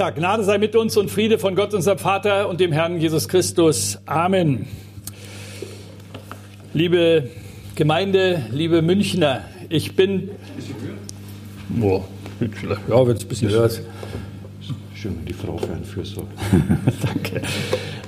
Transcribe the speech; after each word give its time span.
Ja, 0.00 0.08
Gnade 0.08 0.44
sei 0.44 0.56
mit 0.56 0.74
uns 0.76 0.96
und 0.96 1.10
Friede 1.10 1.38
von 1.38 1.54
Gott, 1.54 1.74
unserem 1.74 1.98
Vater 1.98 2.48
und 2.48 2.58
dem 2.58 2.72
Herrn 2.72 2.98
Jesus 2.98 3.28
Christus. 3.28 3.98
Amen. 4.06 4.66
Liebe 6.72 7.28
Gemeinde, 7.74 8.46
liebe 8.50 8.80
Münchner, 8.80 9.44
ich 9.68 9.96
bin. 9.96 10.30
Boah, 11.68 12.02
ja, 12.88 13.06
wenn 13.06 13.14
es 13.14 13.24
ein 13.24 13.28
bisschen 13.28 13.50
höher 13.50 13.66
ist. 13.66 13.82
Schön, 14.94 15.18
wenn 15.18 15.26
die 15.26 15.34
Frau 15.34 15.58
für 15.58 15.70
einen 15.70 15.84
fürsorgt. 15.84 16.32
Danke. 17.04 17.42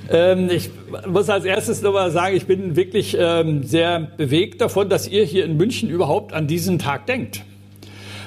Ähm, 0.09 0.49
ich 0.49 0.71
muss 1.07 1.29
als 1.29 1.45
erstes 1.45 1.83
nochmal 1.83 2.09
sagen, 2.09 2.35
ich 2.35 2.47
bin 2.47 2.75
wirklich 2.75 3.15
ähm, 3.19 3.61
sehr 3.61 3.99
bewegt 3.99 4.61
davon, 4.61 4.89
dass 4.89 5.07
ihr 5.07 5.25
hier 5.25 5.45
in 5.45 5.57
München 5.57 5.91
überhaupt 5.91 6.33
an 6.33 6.47
diesen 6.47 6.79
Tag 6.79 7.05
denkt. 7.05 7.43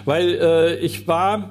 Weil 0.06 0.38
äh, 0.40 0.76
ich 0.76 1.06
war 1.06 1.50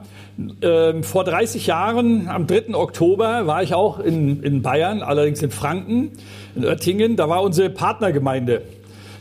ähm, 0.61 1.03
vor 1.03 1.23
30 1.23 1.67
Jahren, 1.67 2.27
am 2.27 2.47
3. 2.47 2.73
Oktober, 2.73 3.45
war 3.45 3.61
ich 3.61 3.73
auch 3.73 3.99
in, 3.99 4.41
in 4.41 4.61
Bayern, 4.61 5.01
allerdings 5.01 5.41
in 5.43 5.51
Franken, 5.51 6.11
in 6.55 6.65
Oettingen. 6.65 7.15
Da 7.15 7.29
war 7.29 7.43
unsere 7.43 7.69
Partnergemeinde, 7.69 8.63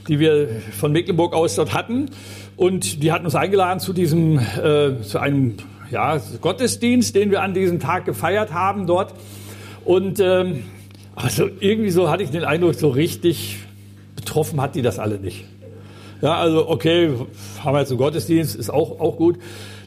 die 0.09 0.19
wir 0.19 0.49
von 0.79 0.93
Mecklenburg 0.93 1.35
aus 1.35 1.57
dort 1.57 1.75
hatten. 1.75 2.11
Und 2.57 3.03
die 3.03 3.13
hatten 3.13 3.25
uns 3.25 3.35
eingeladen 3.35 3.81
zu 3.81 3.93
diesem, 3.93 4.39
äh, 4.39 5.03
zu 5.03 5.19
einem 5.19 5.57
ja, 5.91 6.21
Gottesdienst, 6.41 7.15
den 7.15 7.31
wir 7.31 7.43
an 7.43 7.55
diesem 7.55 7.81
Tag 7.81 8.05
gefeiert 8.05 8.53
haben 8.53 8.87
dort. 8.87 9.15
Und 9.85 10.21
ähm, 10.21 10.65
also 11.15 11.49
irgendwie 11.61 11.91
so 11.91 12.11
hatte 12.11 12.23
ich 12.23 12.31
den 12.31 12.45
Eindruck, 12.45 12.75
so 12.75 12.89
richtig 12.89 13.59
betroffen 14.17 14.61
hat 14.61 14.75
die 14.75 14.83
das 14.83 14.99
alle 14.99 15.19
nicht. 15.19 15.45
Ja, 16.21 16.37
also 16.37 16.69
okay, 16.69 17.13
haben 17.63 17.75
wir 17.75 17.81
jetzt 17.81 17.91
einen 17.91 17.99
Gottesdienst, 17.99 18.57
ist 18.57 18.71
auch, 18.71 19.01
auch 19.01 19.17
gut. 19.17 19.39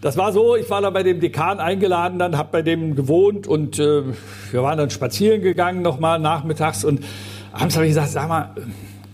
Das 0.02 0.18
war 0.18 0.32
so, 0.32 0.56
ich 0.56 0.70
war 0.70 0.82
da 0.82 0.90
bei 0.90 1.04
dem 1.04 1.20
Dekan 1.20 1.60
eingeladen, 1.60 2.20
dann 2.20 2.38
habe 2.38 2.50
bei 2.52 2.62
dem 2.62 2.96
gewohnt 2.96 3.48
und 3.48 3.80
äh, 3.80 4.04
wir 4.52 4.64
waren 4.64 4.78
dann 4.78 4.90
spazieren 4.90 5.42
gegangen 5.42 5.82
nochmal 5.82 6.20
nachmittags 6.20 6.84
und 6.84 7.04
abends 7.52 7.76
habe 7.76 7.86
ich 7.86 7.92
gesagt, 7.92 8.10
sag 8.10 8.28
mal, 8.28 8.52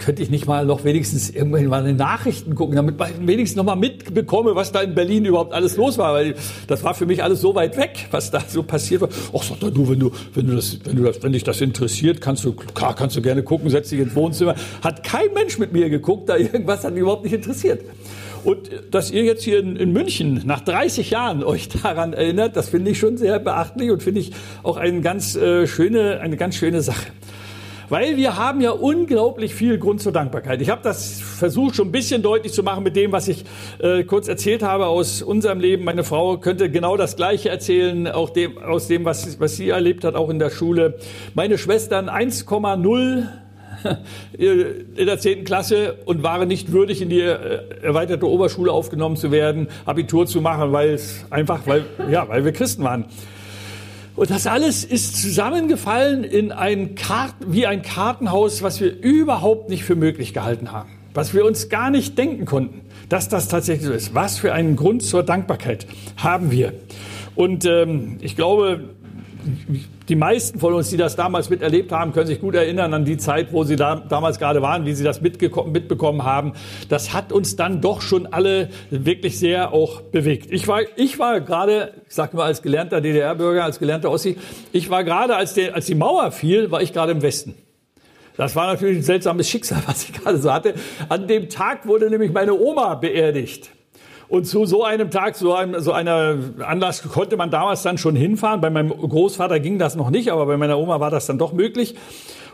könnte 0.04 0.22
ich 0.22 0.30
nicht 0.30 0.48
mal 0.48 0.66
noch 0.66 0.84
wenigstens 0.84 1.30
irgendwann 1.30 1.66
mal 1.68 1.80
in 1.80 1.86
den 1.86 1.96
Nachrichten 1.96 2.56
gucken, 2.56 2.76
damit 2.76 2.96
ich 3.00 3.28
wenigstens 3.28 3.56
noch 3.56 3.64
mal 3.64 3.76
mitbekomme, 3.76 4.56
was 4.56 4.72
da 4.72 4.82
in 4.82 4.96
Berlin 4.96 5.26
überhaupt 5.26 5.54
alles 5.54 5.78
los 5.78 5.98
war, 5.98 6.14
weil 6.14 6.36
das 6.68 6.84
war 6.84 6.94
für 6.94 7.06
mich 7.06 7.23
alles 7.23 7.42
so 7.42 7.56
weit 7.56 7.78
weg, 7.78 8.08
was 8.12 8.31
da 8.31 8.42
so 8.46 8.64
passiert 8.64 9.02
war. 9.02 9.09
Ach, 9.36 9.44
sag 9.44 9.59
doch 9.59 9.72
du, 9.72 9.90
wenn 9.90 10.00
du, 10.00 10.12
wenn 10.34 10.48
du 10.48 10.56
das, 10.56 10.80
wenn 10.84 10.98
du 10.98 11.04
das, 11.04 11.24
wenn 11.24 11.31
dich 11.31 11.44
das 11.44 11.62
interessiert, 11.62 12.20
kannst 12.20 12.44
du, 12.44 12.54
klar, 12.54 12.96
kannst 12.96 13.16
du 13.16 13.22
gerne 13.22 13.44
gucken, 13.44 13.70
setz 13.70 13.90
dich 13.90 14.00
ins 14.00 14.16
Wohnzimmer. 14.16 14.56
Hat 14.81 15.04
kein 15.04 15.34
Mensch 15.34 15.58
mit 15.58 15.72
mir 15.72 15.90
geguckt, 15.90 16.28
da 16.28 16.38
irgendwas 16.38 16.84
hat 16.84 16.94
mich 16.94 17.02
überhaupt 17.02 17.24
nicht 17.24 17.34
interessiert. 17.34 17.81
Und 18.44 18.70
dass 18.92 19.09
ihr 19.09 19.24
jetzt 19.24 19.44
hier 19.44 19.59
in, 19.59 19.78
in, 19.78 19.94
München 19.94 20.42
nach 20.46 20.59
30 20.59 21.12
Jahren 21.12 21.44
euch 21.44 21.70
daran 21.70 22.14
erinnert, 22.14 22.58
das 22.58 22.70
finde 22.70 22.92
ich 22.92 23.00
schon 23.00 23.18
sehr 23.18 23.40
beachtlich 23.40 23.90
und 23.90 24.04
finde 24.04 24.20
ich 24.20 24.31
auch 24.64 24.78
eine 24.78 25.02
ganz 25.02 25.36
äh, 25.36 25.66
schöne, 25.66 26.20
eine 26.20 26.36
ganz 26.36 26.56
schöne 26.56 26.81
Sache. 26.81 27.08
Weil 27.89 28.17
wir 28.17 28.38
haben 28.38 28.62
ja 28.62 28.72
unglaublich 28.72 29.53
viel 29.53 29.78
Grund 29.78 30.02
zur 30.02 30.12
Dankbarkeit. 30.12 30.62
Ich 30.62 30.70
habe 30.70 30.81
das 30.84 31.20
versucht 31.20 31.76
schon 31.76 31.90
ein 31.90 31.92
bisschen 31.92 32.22
deutlich 32.22 32.53
zu 32.53 32.63
machen 32.63 32.84
mit 32.84 32.96
dem, 32.96 33.12
was 33.12 33.28
ich 33.28 33.46
äh, 33.80 34.03
kurz 34.03 34.28
erzählt 34.28 34.63
habe 34.63 34.88
aus 34.88 35.22
unserem 35.22 35.59
Leben. 35.59 35.84
Meine 35.84 36.03
Frau 36.03 36.38
könnte 36.38 36.69
genau 36.69 36.97
das 36.97 37.16
Gleiche 37.16 37.50
erzählen, 37.50 38.07
auch 38.07 38.30
dem, 38.30 38.57
aus 38.57 38.88
dem, 38.88 39.06
was, 39.06 39.40
was 39.40 39.56
sie 39.56 39.69
erlebt 39.69 40.03
hat, 40.03 40.16
auch 40.16 40.30
in 40.30 40.40
der 40.40 40.50
Schule. 40.50 40.96
Meine 41.34 41.57
Schwestern 41.57 42.09
1,0 42.09 43.28
in 44.38 45.06
der 45.06 45.19
zehnten 45.19 45.46
Klasse 45.46 45.96
und 46.06 46.24
waren 46.24 46.47
nicht 46.47 46.72
würdig, 46.72 47.02
in 47.02 47.09
die 47.09 47.22
äh, 47.22 47.59
erweiterte 47.81 48.30
Oberschule 48.30 48.72
aufgenommen 48.72 49.18
zu 49.18 49.31
werden, 49.31 49.68
Abitur 49.86 50.25
zu 50.25 50.41
machen, 50.41 50.72
weil 50.72 50.91
es 50.91 51.25
einfach, 51.30 51.62
weil, 51.66 51.86
ja, 52.09 52.28
weil 52.28 52.46
wir 52.46 52.53
Christen 52.53 52.84
waren. 52.84 53.06
Und 54.16 54.29
das 54.29 54.46
alles 54.46 54.84
ist 54.84 55.19
zusammengefallen 55.22 56.24
in 56.24 56.51
ein 56.51 56.96
Karten, 56.96 57.51
wie 57.51 57.66
ein 57.66 57.81
Kartenhaus, 57.81 58.62
was 58.62 58.79
wir 58.79 59.01
überhaupt 59.01 59.69
nicht 59.69 59.84
für 59.84 59.96
möglich 59.96 60.34
gehalten 60.34 60.72
haben. 60.72 60.90
Was 61.16 61.34
wir 61.34 61.46
uns 61.46 61.69
gar 61.69 61.90
nicht 61.90 62.18
denken 62.18 62.46
konnten, 62.46 62.81
dass 63.09 63.28
das 63.28 63.47
tatsächlich 63.47 63.88
so 63.88 63.94
ist. 63.94 64.13
Was 64.13 64.38
für 64.38 64.53
einen 64.53 64.75
Grund 64.75 65.03
zur 65.03 65.24
Dankbarkeit 65.24 65.88
haben 66.18 66.51
wir. 66.51 66.74
Und 67.35 67.66
ähm, 67.66 68.18
ich 68.22 68.35
glaube, 68.35 68.90
die 70.09 70.16
meisten 70.16 70.59
von 70.59 70.74
uns, 70.74 70.90
die 70.90 70.98
das 70.98 71.16
damals 71.16 71.50
miterlebt 71.50 71.92
haben, 71.92 72.14
können 72.14 72.28
sich 72.28 72.42
gut 72.42 72.56
erinnern 72.56 72.94
an 72.94 73.06
die 73.06 73.18
Zeit, 73.18 73.54
wo 73.54 73.64
sie 73.64 73.76
da, 73.76 73.96
damals 73.96 74.40
gerade 74.40 74.62
waren, 74.62 74.86
wie 74.86 74.94
sie 74.94 75.04
das 75.04 75.22
mitbekommen 75.22 76.24
haben. 76.24 76.54
Das 76.90 77.14
hat 77.14 77.31
uns 77.31 77.56
dann 77.56 77.81
doch 77.81 78.02
schon 78.02 78.28
alle 78.28 78.70
wirklich 78.90 79.40
sehr 79.40 79.74
auch 79.74 80.02
bewegt. 80.02 80.52
Ich 80.52 80.68
war, 80.68 80.81
ich 80.96 81.20
war 81.20 81.42
gerade, 81.42 81.94
ich 82.08 82.16
sage 82.16 82.36
mal 82.36 82.46
als 82.46 82.62
gelernter 82.62 83.02
DDR-Bürger, 83.02 83.64
als 83.64 83.80
gelernter 83.80 84.12
Ossi, 84.12 84.38
ich 84.72 84.90
war 84.90 85.04
gerade, 85.04 85.36
als, 85.36 85.58
als 85.58 85.86
die 85.86 85.96
Mauer 85.96 86.31
fiel, 86.31 86.72
war 86.72 86.81
ich 86.81 86.94
gerade 86.94 87.12
im 87.12 87.22
Westen. 87.22 87.56
Das 88.36 88.56
war 88.56 88.68
natürlich 88.68 88.98
ein 88.98 89.04
seltsames 89.04 89.50
Schicksal, 89.50 89.84
was 89.88 90.04
ich 90.04 90.14
gerade 90.14 90.38
so 90.38 90.52
hatte. 90.52 90.74
An 91.10 91.28
dem 91.28 91.50
Tag 91.50 91.88
wurde 91.88 92.10
nämlich 92.10 92.31
meine 92.31 92.54
Oma 92.54 92.96
beerdigt. 92.96 93.70
Und 94.28 94.45
zu 94.45 94.66
so 94.66 94.84
einem 94.84 95.11
Tag, 95.11 95.35
so, 95.35 95.53
einem, 95.53 95.79
so 95.79 95.91
einer 95.91 96.38
Anlass 96.66 97.03
konnte 97.03 97.38
man 97.38 97.51
damals 97.51 97.84
dann 97.84 97.97
schon 97.97 98.16
hinfahren. 98.16 98.61
Bei 98.61 98.69
meinem 98.69 98.89
Großvater 98.89 99.59
ging 99.59 99.78
das 99.78 99.95
noch 99.95 100.09
nicht, 100.09 100.31
aber 100.31 100.45
bei 100.45 100.57
meiner 100.57 100.79
Oma 100.79 101.00
war 101.00 101.11
das 101.11 101.25
dann 101.25 101.38
doch 101.38 101.53
möglich. 101.53 101.95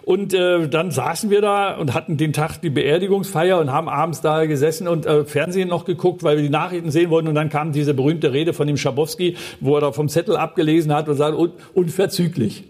Und 0.09 0.33
äh, 0.33 0.67
dann 0.67 0.89
saßen 0.89 1.29
wir 1.29 1.41
da 1.41 1.77
und 1.77 1.93
hatten 1.93 2.17
den 2.17 2.33
Tag 2.33 2.61
die 2.61 2.71
Beerdigungsfeier 2.71 3.59
und 3.59 3.71
haben 3.71 3.87
abends 3.87 4.21
da 4.21 4.45
gesessen 4.45 4.87
und 4.87 5.05
äh, 5.05 5.23
Fernsehen 5.23 5.69
noch 5.69 5.85
geguckt, 5.85 6.23
weil 6.23 6.37
wir 6.37 6.43
die 6.43 6.49
Nachrichten 6.49 6.89
sehen 6.89 7.11
wollten. 7.11 7.27
Und 7.27 7.35
dann 7.35 7.49
kam 7.49 7.73
diese 7.73 7.93
berühmte 7.93 8.33
Rede 8.33 8.53
von 8.53 8.65
dem 8.65 8.75
Schabowski, 8.75 9.37
wo 9.59 9.75
er 9.75 9.81
da 9.81 9.91
vom 9.91 10.09
Zettel 10.09 10.35
abgelesen 10.35 10.93
hat 10.93 11.07
und 11.09 11.15
sagte, 11.15 11.37
un 11.37 11.51
unverzüglich. 11.75 12.63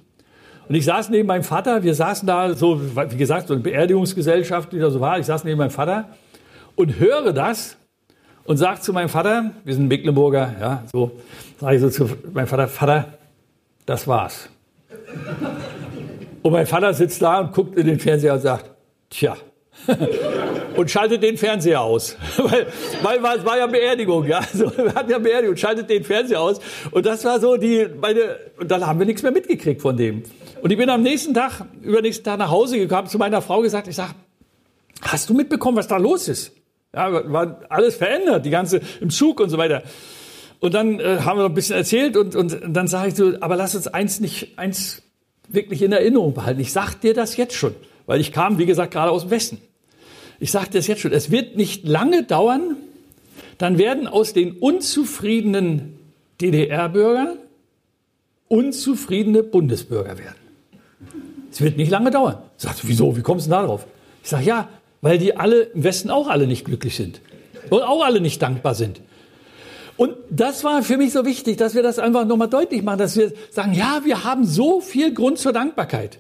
Und 0.68 0.76
ich 0.76 0.86
saß 0.86 1.10
neben 1.10 1.28
meinem 1.28 1.44
Vater, 1.44 1.82
wir 1.82 1.96
saßen 1.96 2.28
da 2.28 2.54
so, 2.54 2.80
wie 2.80 3.18
gesagt, 3.18 3.48
so 3.48 3.54
eine 3.54 3.64
Beerdigungsgesellschaft, 3.64 4.72
die 4.72 4.80
da 4.80 4.92
so 4.92 5.00
war. 5.00 5.18
Ich 5.18 5.26
saß 5.26 5.44
neben 5.46 5.58
meinem 5.58 5.72
Vater 5.72 6.10
und 6.76 7.00
höre 7.00 7.34
das 7.34 7.79
und 8.50 8.58
sagt 8.58 8.84
zu 8.84 8.94
meinem 8.94 9.10
Vater, 9.10 9.52
wir 9.64 9.76
sind 9.76 9.88
Mecklenburger, 9.88 10.56
ja, 10.60 10.84
so, 10.92 11.12
sage 11.60 11.76
ich 11.76 11.82
so 11.84 11.90
zu 11.92 12.10
meinem 12.34 12.48
Vater, 12.48 12.68
Vater, 12.68 13.14
das 13.86 14.08
war's. 14.08 14.50
und 16.42 16.52
mein 16.52 16.66
Vater 16.66 16.96
sitzt 16.96 17.22
da 17.22 17.42
und 17.42 17.54
guckt 17.54 17.78
in 17.78 17.86
den 17.86 18.00
Fernseher 18.00 18.34
und 18.34 18.40
sagt, 18.40 18.72
tja, 19.12 19.38
und 20.76 20.90
schaltet 20.90 21.22
den 21.22 21.38
Fernseher 21.38 21.80
aus. 21.82 22.18
weil, 22.38 23.22
weil 23.22 23.38
es 23.38 23.46
war 23.46 23.60
ja 23.60 23.68
Beerdigung, 23.68 24.26
ja. 24.26 24.40
Also, 24.40 24.76
wir 24.78 24.96
hatten 24.96 25.12
ja 25.12 25.20
Beerdigung, 25.20 25.56
schaltet 25.56 25.88
den 25.88 26.04
Fernseher 26.04 26.42
aus. 26.42 26.60
Und 26.90 27.06
das 27.06 27.24
war 27.26 27.40
so 27.40 27.56
die, 27.56 27.88
meine, 28.02 28.36
und 28.60 28.72
dann 28.72 28.86
haben 28.86 28.98
wir 28.98 29.06
nichts 29.06 29.22
mehr 29.22 29.32
mitgekriegt 29.32 29.80
von 29.80 29.96
dem. 29.96 30.24
Und 30.64 30.72
ich 30.72 30.78
bin 30.78 30.90
am 30.90 31.04
nächsten 31.04 31.36
Tag, 31.36 31.66
übernächsten 31.84 32.26
Tag 32.26 32.40
nach 32.40 32.50
Hause 32.50 32.80
gekommen, 32.80 33.08
zu 33.10 33.20
meiner 33.20 33.44
Frau 33.44 33.62
gesagt, 33.62 33.88
ich 33.88 33.96
sag, 33.96 34.16
hast 35.04 35.30
du 35.30 35.36
mitbekommen, 35.36 35.78
was 35.78 35.88
da 35.88 35.98
los 35.98 36.28
ist? 36.28 36.59
Ja, 36.94 37.32
war 37.32 37.62
alles 37.70 37.96
verändert, 37.96 38.46
die 38.46 38.50
ganze 38.50 38.82
im 39.00 39.10
Zug 39.10 39.40
und 39.40 39.50
so 39.50 39.58
weiter. 39.58 39.84
Und 40.60 40.74
dann 40.74 41.00
äh, 41.00 41.20
haben 41.20 41.38
wir 41.38 41.44
noch 41.44 41.50
ein 41.50 41.56
bisschen 41.56 41.76
erzählt 41.76 42.18
und, 42.18 42.36
und 42.36 42.60
dann 42.68 42.88
sage 42.88 43.10
ich 43.10 43.16
so, 43.16 43.34
aber 43.40 43.56
lass 43.56 43.76
uns 43.76 43.88
eins 43.88 44.20
nicht, 44.20 44.58
eins 44.58 45.04
wirklich 45.48 45.82
in 45.82 45.92
Erinnerung 45.92 46.34
behalten. 46.34 46.60
Ich 46.60 46.74
sag 46.74 46.96
dir 46.96 47.14
das 47.14 47.38
jetzt 47.38 47.56
schon, 47.56 47.76
weil 48.08 48.20
ich 48.20 48.32
kam, 48.32 48.58
wie 48.58 48.66
gesagt, 48.66 48.92
gerade 48.92 49.12
aus 49.12 49.24
dem 49.24 49.32
Westen. 49.32 49.62
Ich 50.40 50.52
sag 50.52 50.72
dir 50.72 50.80
das 50.80 50.88
jetzt 50.88 51.02
schon. 51.02 51.12
Es 51.12 51.32
wird 51.32 51.56
nicht 51.56 51.88
lange 51.88 52.24
dauern, 52.24 52.76
dann 53.58 53.78
werden 53.78 54.08
aus 54.08 54.34
den 54.34 54.54
unzufriedenen 54.54 55.98
DDR-Bürgern 56.42 57.38
unzufriedene 58.50 59.44
Bundesbürger 59.44 60.18
werden. 60.18 60.36
Es 61.52 61.62
wird 61.62 61.78
nicht 61.78 61.90
lange 61.90 62.12
dauern. 62.12 62.40
Sagt, 62.58 62.82
wieso? 62.84 63.16
Wie 63.16 63.22
kommst 63.22 63.46
du 63.46 63.52
denn 63.52 63.60
da 63.60 63.66
drauf? 63.66 63.86
Ich 64.24 64.30
sage, 64.30 64.44
ja, 64.44 64.70
weil 65.02 65.18
die 65.18 65.36
alle 65.36 65.62
im 65.62 65.84
Westen 65.84 66.10
auch 66.10 66.28
alle 66.28 66.48
nicht 66.48 66.66
glücklich 66.66 66.96
sind 66.96 67.22
und 67.70 67.82
auch 67.82 68.04
alle 68.04 68.22
nicht 68.22 68.42
dankbar 68.42 68.76
sind. 68.76 69.02
Und 69.98 70.16
das 70.30 70.64
war 70.64 70.82
für 70.82 70.96
mich 70.96 71.12
so 71.12 71.26
wichtig, 71.26 71.58
dass 71.58 71.76
wir 71.76 71.84
das 71.84 72.00
einfach 72.00 72.26
nochmal 72.26 72.48
deutlich 72.48 72.84
machen, 72.84 73.00
dass 73.00 73.18
wir 73.18 73.34
sagen, 73.50 73.74
ja, 73.74 74.02
wir 74.06 74.24
haben 74.24 74.46
so 74.46 74.80
viel 74.80 75.14
Grund 75.14 75.40
zur 75.40 75.52
Dankbarkeit. 75.52 76.20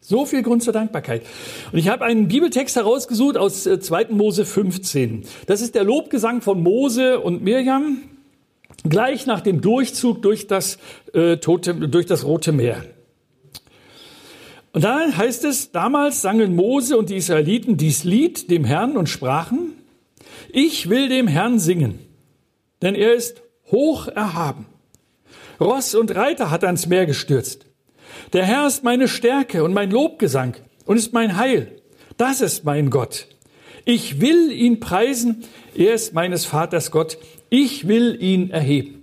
So 0.00 0.24
viel 0.24 0.42
Grund 0.42 0.62
zur 0.62 0.72
Dankbarkeit. 0.72 1.22
Und 1.70 1.78
ich 1.78 1.88
habe 1.88 2.04
einen 2.06 2.28
Bibeltext 2.28 2.76
herausgesucht 2.76 3.36
aus 3.36 3.64
2. 3.64 4.02
Äh, 4.02 4.12
Mose 4.12 4.46
15. 4.46 5.24
Das 5.46 5.60
ist 5.60 5.74
der 5.74 5.84
Lobgesang 5.84 6.40
von 6.40 6.62
Mose 6.62 7.20
und 7.20 7.42
Mirjam 7.42 7.98
gleich 8.88 9.26
nach 9.26 9.42
dem 9.42 9.60
Durchzug 9.60 10.22
durch 10.22 10.46
das, 10.46 10.78
äh, 11.12 11.36
Tote, 11.36 11.74
durch 11.74 12.06
das 12.06 12.24
Rote 12.24 12.52
Meer. 12.52 12.82
Und 14.72 14.84
da 14.84 15.00
heißt 15.16 15.44
es, 15.44 15.72
damals 15.72 16.22
sangen 16.22 16.54
Mose 16.54 16.96
und 16.96 17.10
die 17.10 17.16
Israeliten 17.16 17.76
dies 17.76 18.04
Lied 18.04 18.50
dem 18.50 18.64
Herrn 18.64 18.96
und 18.96 19.08
sprachen, 19.08 19.74
ich 20.52 20.88
will 20.88 21.08
dem 21.08 21.26
Herrn 21.26 21.58
singen, 21.58 21.98
denn 22.82 22.94
er 22.94 23.14
ist 23.14 23.42
hoch 23.70 24.08
erhaben. 24.08 24.66
Ross 25.60 25.94
und 25.94 26.14
Reiter 26.14 26.50
hat 26.50 26.64
ans 26.64 26.86
Meer 26.86 27.06
gestürzt. 27.06 27.66
Der 28.32 28.44
Herr 28.44 28.66
ist 28.66 28.84
meine 28.84 29.08
Stärke 29.08 29.64
und 29.64 29.74
mein 29.74 29.90
Lobgesang 29.90 30.54
und 30.86 30.96
ist 30.96 31.12
mein 31.12 31.36
Heil. 31.36 31.76
Das 32.16 32.40
ist 32.40 32.64
mein 32.64 32.90
Gott. 32.90 33.26
Ich 33.84 34.20
will 34.20 34.52
ihn 34.52 34.80
preisen. 34.80 35.44
Er 35.74 35.94
ist 35.94 36.14
meines 36.14 36.44
Vaters 36.44 36.90
Gott. 36.90 37.18
Ich 37.48 37.88
will 37.88 38.16
ihn 38.20 38.50
erheben. 38.50 39.02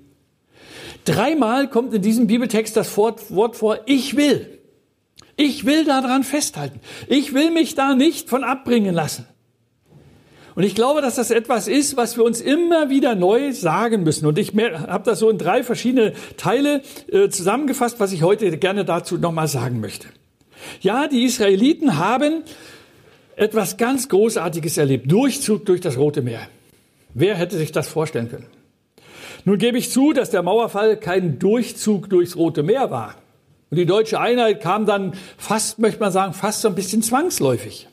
Dreimal 1.05 1.69
kommt 1.69 1.93
in 1.93 2.01
diesem 2.01 2.27
Bibeltext 2.27 2.75
das 2.75 2.95
Wort 2.97 3.55
vor, 3.55 3.79
ich 3.85 4.17
will. 4.17 4.56
Ich 5.37 5.65
will 5.65 5.85
daran 5.85 6.23
festhalten. 6.23 6.81
Ich 7.07 7.33
will 7.33 7.51
mich 7.51 7.75
da 7.75 7.95
nicht 7.95 8.27
von 8.27 8.43
abbringen 8.43 8.93
lassen. 8.93 9.25
Und 10.55 10.63
ich 10.63 10.73
glaube, 10.73 11.03
dass 11.03 11.13
das 11.13 11.29
etwas 11.29 11.67
ist, 11.67 11.97
was 11.97 12.17
wir 12.17 12.23
uns 12.23 12.41
immer 12.41 12.89
wieder 12.89 13.13
neu 13.13 13.53
sagen 13.53 14.01
müssen. 14.01 14.25
Und 14.25 14.39
ich 14.39 14.53
habe 14.55 15.03
das 15.03 15.19
so 15.19 15.29
in 15.29 15.37
drei 15.37 15.63
verschiedene 15.63 16.13
Teile 16.35 16.81
äh, 17.11 17.29
zusammengefasst, 17.29 17.99
was 17.99 18.11
ich 18.11 18.23
heute 18.23 18.57
gerne 18.57 18.83
dazu 18.83 19.19
nochmal 19.19 19.47
sagen 19.47 19.79
möchte. 19.79 20.07
Ja, 20.81 21.07
die 21.07 21.23
Israeliten 21.25 21.99
haben 21.99 22.41
etwas 23.35 23.77
ganz 23.77 24.09
Großartiges 24.09 24.79
erlebt. 24.79 25.11
Durchzug 25.11 25.63
durch 25.67 25.79
das 25.79 25.95
Rote 25.95 26.23
Meer. 26.23 26.41
Wer 27.13 27.35
hätte 27.35 27.55
sich 27.55 27.71
das 27.71 27.87
vorstellen 27.87 28.31
können? 28.31 28.47
Nun 29.45 29.59
gebe 29.59 29.77
ich 29.77 29.91
zu, 29.91 30.11
dass 30.11 30.31
der 30.31 30.41
Mauerfall 30.41 30.97
kein 30.97 31.37
Durchzug 31.37 32.09
durchs 32.09 32.35
Rote 32.35 32.63
Meer 32.63 32.89
war. 32.89 33.13
Und 33.69 33.77
die 33.77 33.85
deutsche 33.85 34.19
Einheit 34.19 34.61
kam 34.61 34.85
dann 34.85 35.13
fast, 35.37 35.79
möchte 35.79 35.99
man 35.99 36.11
sagen, 36.11 36.33
fast 36.33 36.61
so 36.61 36.69
ein 36.69 36.75
bisschen 36.75 37.01
zwangsläufig. 37.01 37.87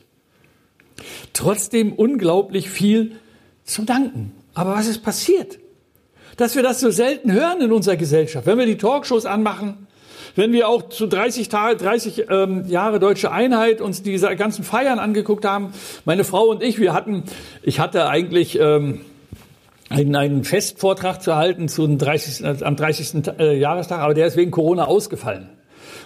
Trotzdem 1.33 1.91
unglaublich 1.93 2.69
viel 2.69 3.17
zu 3.65 3.83
danken. 3.83 4.31
Aber 4.53 4.73
was 4.73 4.87
ist 4.87 5.03
passiert? 5.03 5.59
Dass 6.37 6.55
wir 6.55 6.63
das 6.63 6.79
so 6.79 6.91
selten 6.91 7.31
hören 7.31 7.61
in 7.61 7.71
unserer 7.71 7.97
Gesellschaft. 7.97 8.45
Wenn 8.45 8.57
wir 8.57 8.65
die 8.65 8.77
Talkshows 8.77 9.25
anmachen, 9.25 9.87
wenn 10.35 10.51
wir 10.51 10.67
auch 10.67 10.89
zu 10.89 11.07
30, 11.07 11.49
Tage, 11.49 11.77
30 11.77 12.25
ähm, 12.29 12.65
Jahre 12.67 12.99
deutsche 12.99 13.31
Einheit 13.31 13.79
uns 13.79 14.01
diese 14.01 14.33
ganzen 14.35 14.63
Feiern 14.63 14.99
angeguckt 14.99 15.45
haben, 15.45 15.73
meine 16.03 16.23
Frau 16.23 16.45
und 16.45 16.61
ich, 16.61 16.79
wir 16.79 16.93
hatten, 16.93 17.23
ich 17.63 17.79
hatte 17.79 18.07
eigentlich 18.07 18.59
ähm, 18.59 19.01
einen, 19.89 20.15
einen 20.15 20.43
Festvortrag 20.43 21.21
zu 21.21 21.35
halten 21.35 21.69
zum 21.69 21.97
30, 21.97 22.45
am 22.65 22.75
30. 22.75 23.27
Äh, 23.39 23.57
Jahrestag, 23.57 23.99
aber 23.99 24.13
der 24.13 24.27
ist 24.27 24.35
wegen 24.35 24.51
Corona 24.51 24.85
ausgefallen. 24.85 25.54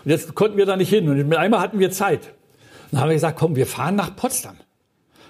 Und 0.04 0.12
jetzt 0.12 0.34
konnten 0.36 0.58
wir 0.58 0.66
da 0.66 0.76
nicht 0.76 0.90
hin. 0.90 1.10
Und 1.10 1.34
einmal 1.34 1.60
hatten 1.60 1.80
wir 1.80 1.92
Zeit. 1.92 2.34
Dann 2.92 3.02
haben 3.02 3.10
wir 3.10 3.16
gesagt, 3.16 3.38
komm, 3.38 3.56
wir 3.56 3.68
fahren 3.68 3.96
nach 3.96 4.16
Potsdam. 4.16 4.56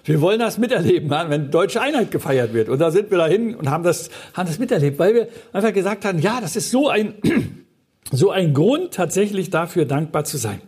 Wir 0.06 0.22
wollen 0.22 0.40
das 0.40 0.58
miterleben, 0.58 1.10
wenn 1.10 1.52
deutsche 1.52 1.82
Einheit 1.82 2.10
gefeiert 2.10 2.54
wird. 2.54 2.70
Und 2.70 2.80
da 2.80 2.90
sind 2.90 3.12
wir 3.12 3.18
dahin 3.18 3.54
und 3.56 3.70
haben 3.70 3.84
das, 3.84 4.10
haben 4.34 4.48
das 4.48 4.58
miterlebt, 4.58 4.98
weil 4.98 5.14
wir 5.14 5.28
einfach 5.52 5.74
gesagt 5.74 6.06
haben, 6.06 6.20
ja, 6.20 6.40
das 6.42 6.56
ist 6.56 6.72
so 6.72 6.90
ein, 6.90 7.16
so 8.12 8.32
ein 8.32 8.54
Grund, 8.54 8.94
tatsächlich 8.94 9.50
dafür 9.50 9.86
dankbar 9.86 10.24
zu 10.24 10.38
sein. 10.38 10.62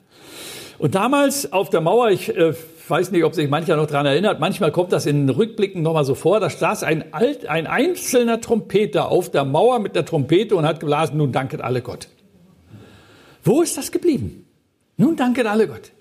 Und 0.77 0.95
damals 0.95 1.53
auf 1.53 1.69
der 1.69 1.81
Mauer, 1.81 2.09
ich 2.09 2.35
äh, 2.35 2.53
weiß 2.87 3.11
nicht, 3.11 3.23
ob 3.23 3.33
sich 3.33 3.49
mancher 3.49 3.77
noch 3.77 3.87
dran 3.87 4.05
erinnert, 4.05 4.39
manchmal 4.39 4.71
kommt 4.71 4.91
das 4.91 5.05
in 5.05 5.29
Rückblicken 5.29 5.81
nochmal 5.81 6.05
so 6.05 6.13
vor, 6.13 6.39
da 6.39 6.49
saß 6.49 6.83
ein, 6.83 7.13
alt, 7.13 7.45
ein 7.45 7.67
einzelner 7.67 8.41
Trompeter 8.41 9.09
auf 9.09 9.31
der 9.31 9.45
Mauer 9.45 9.79
mit 9.79 9.95
der 9.95 10.05
Trompete 10.05 10.55
und 10.55 10.65
hat 10.65 10.79
geblasen, 10.79 11.17
nun 11.17 11.31
danket 11.31 11.61
alle 11.61 11.81
Gott. 11.81 12.07
Wo 13.43 13.61
ist 13.61 13.77
das 13.77 13.91
geblieben? 13.91 14.45
Nun 14.97 15.15
danket 15.15 15.45
alle 15.45 15.67
Gott. 15.67 15.91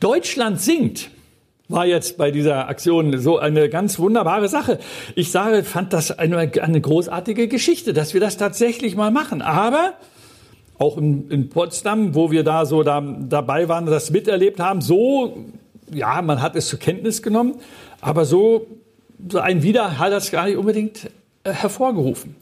Deutschland 0.00 0.60
singt 0.60 1.10
war 1.68 1.84
jetzt 1.84 2.16
bei 2.16 2.30
dieser 2.30 2.68
Aktion 2.68 3.18
so 3.18 3.38
eine 3.38 3.68
ganz 3.68 3.98
wunderbare 3.98 4.48
Sache. 4.48 4.78
Ich 5.14 5.30
sage, 5.30 5.64
fand 5.64 5.92
das 5.92 6.18
eine, 6.18 6.38
eine 6.38 6.80
großartige 6.80 7.46
Geschichte, 7.46 7.92
dass 7.92 8.14
wir 8.14 8.20
das 8.20 8.38
tatsächlich 8.38 8.96
mal 8.96 9.10
machen. 9.10 9.42
Aber 9.42 9.92
auch 10.78 10.96
in, 10.96 11.30
in 11.30 11.50
Potsdam, 11.50 12.14
wo 12.14 12.30
wir 12.30 12.42
da 12.42 12.64
so 12.64 12.82
da, 12.82 13.00
dabei 13.00 13.68
waren, 13.68 13.86
das 13.86 14.10
miterlebt 14.10 14.60
haben, 14.60 14.80
so, 14.80 15.44
ja, 15.92 16.22
man 16.22 16.40
hat 16.40 16.56
es 16.56 16.68
zur 16.68 16.78
Kenntnis 16.78 17.22
genommen, 17.22 17.56
aber 18.00 18.24
so, 18.24 18.66
so 19.28 19.38
ein 19.38 19.62
Wider 19.62 19.98
hat 19.98 20.12
das 20.12 20.30
gar 20.30 20.46
nicht 20.46 20.56
unbedingt 20.56 21.10
äh, 21.44 21.52
hervorgerufen. 21.52 22.36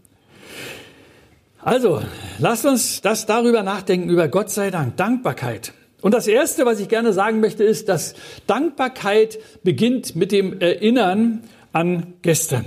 Also, 1.67 2.01
lasst 2.39 2.65
uns 2.65 3.01
das 3.01 3.27
darüber 3.27 3.65
nachdenken, 3.65 4.09
über 4.09 4.29
Gott 4.29 4.51
sei 4.51 4.71
Dank, 4.71 4.97
Dankbarkeit. 4.99 5.73
Und 6.01 6.15
das 6.15 6.29
Erste, 6.29 6.65
was 6.65 6.79
ich 6.79 6.89
gerne 6.89 7.13
sagen 7.13 7.41
möchte, 7.41 7.65
ist, 7.65 7.89
dass 7.89 8.15
Dankbarkeit 8.47 9.41
beginnt 9.65 10.15
mit 10.15 10.31
dem 10.31 10.61
Erinnern 10.61 11.43
an 11.73 12.15
gestern. 12.23 12.67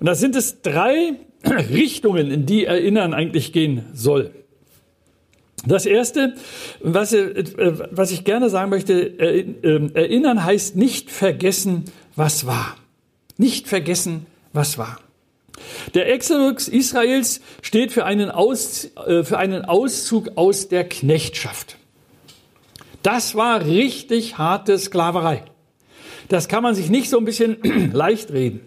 Und 0.00 0.06
da 0.06 0.16
sind 0.16 0.34
es 0.34 0.62
drei 0.62 1.14
Richtungen, 1.44 2.32
in 2.32 2.44
die 2.44 2.64
Erinnern 2.64 3.14
eigentlich 3.14 3.52
gehen 3.52 3.84
soll. 3.94 4.32
Das 5.64 5.86
Erste, 5.86 6.34
was, 6.80 7.12
was 7.12 8.10
ich 8.10 8.24
gerne 8.24 8.50
sagen 8.50 8.70
möchte, 8.70 9.00
ähm, 9.00 9.94
erinnern 9.94 10.42
heißt 10.42 10.74
nicht 10.74 11.12
vergessen, 11.12 11.84
was 12.16 12.48
war. 12.48 12.78
Nicht 13.36 13.68
vergessen, 13.68 14.26
was 14.52 14.76
war. 14.76 14.98
Der 15.94 16.12
Exodus 16.12 16.68
Israels 16.68 17.40
steht 17.62 17.92
für 17.92 18.04
einen, 18.04 18.30
Aus, 18.30 18.90
äh, 19.06 19.24
für 19.24 19.38
einen 19.38 19.64
Auszug 19.64 20.32
aus 20.36 20.68
der 20.68 20.88
Knechtschaft. 20.88 21.76
Das 23.02 23.34
war 23.34 23.64
richtig 23.64 24.38
harte 24.38 24.78
Sklaverei. 24.78 25.44
Das 26.28 26.48
kann 26.48 26.62
man 26.62 26.74
sich 26.74 26.90
nicht 26.90 27.08
so 27.08 27.18
ein 27.18 27.24
bisschen 27.24 27.58
leicht 27.92 28.32
reden. 28.32 28.60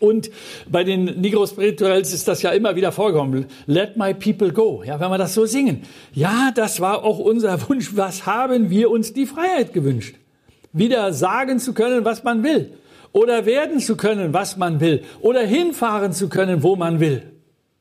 Und 0.00 0.30
bei 0.68 0.84
den 0.84 1.04
Negro 1.20 1.46
Spirituals 1.46 2.12
ist 2.12 2.26
das 2.28 2.42
ja 2.42 2.50
immer 2.50 2.74
wieder 2.74 2.92
vorgekommen. 2.92 3.46
Let 3.66 3.96
my 3.96 4.12
people 4.14 4.52
go. 4.52 4.82
Ja, 4.84 4.98
wenn 5.00 5.10
wir 5.10 5.18
das 5.18 5.32
so 5.32 5.46
singen. 5.46 5.82
Ja, 6.12 6.50
das 6.54 6.80
war 6.80 7.04
auch 7.04 7.18
unser 7.18 7.68
Wunsch. 7.68 7.96
Was 7.96 8.26
haben 8.26 8.68
wir 8.68 8.90
uns 8.90 9.12
die 9.12 9.26
Freiheit 9.26 9.72
gewünscht? 9.72 10.16
Wieder 10.72 11.12
sagen 11.12 11.58
zu 11.58 11.72
können, 11.72 12.04
was 12.04 12.24
man 12.24 12.42
will 12.42 12.72
oder 13.16 13.46
werden 13.46 13.80
zu 13.80 13.96
können, 13.96 14.34
was 14.34 14.58
man 14.58 14.78
will, 14.80 15.02
oder 15.22 15.40
hinfahren 15.40 16.12
zu 16.12 16.28
können, 16.28 16.62
wo 16.62 16.76
man 16.76 17.00
will. 17.00 17.22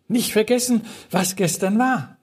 Nicht 0.07 0.31
vergessen, 0.31 0.83
was 1.11 1.35
gestern 1.35 1.77
war. 1.77 2.15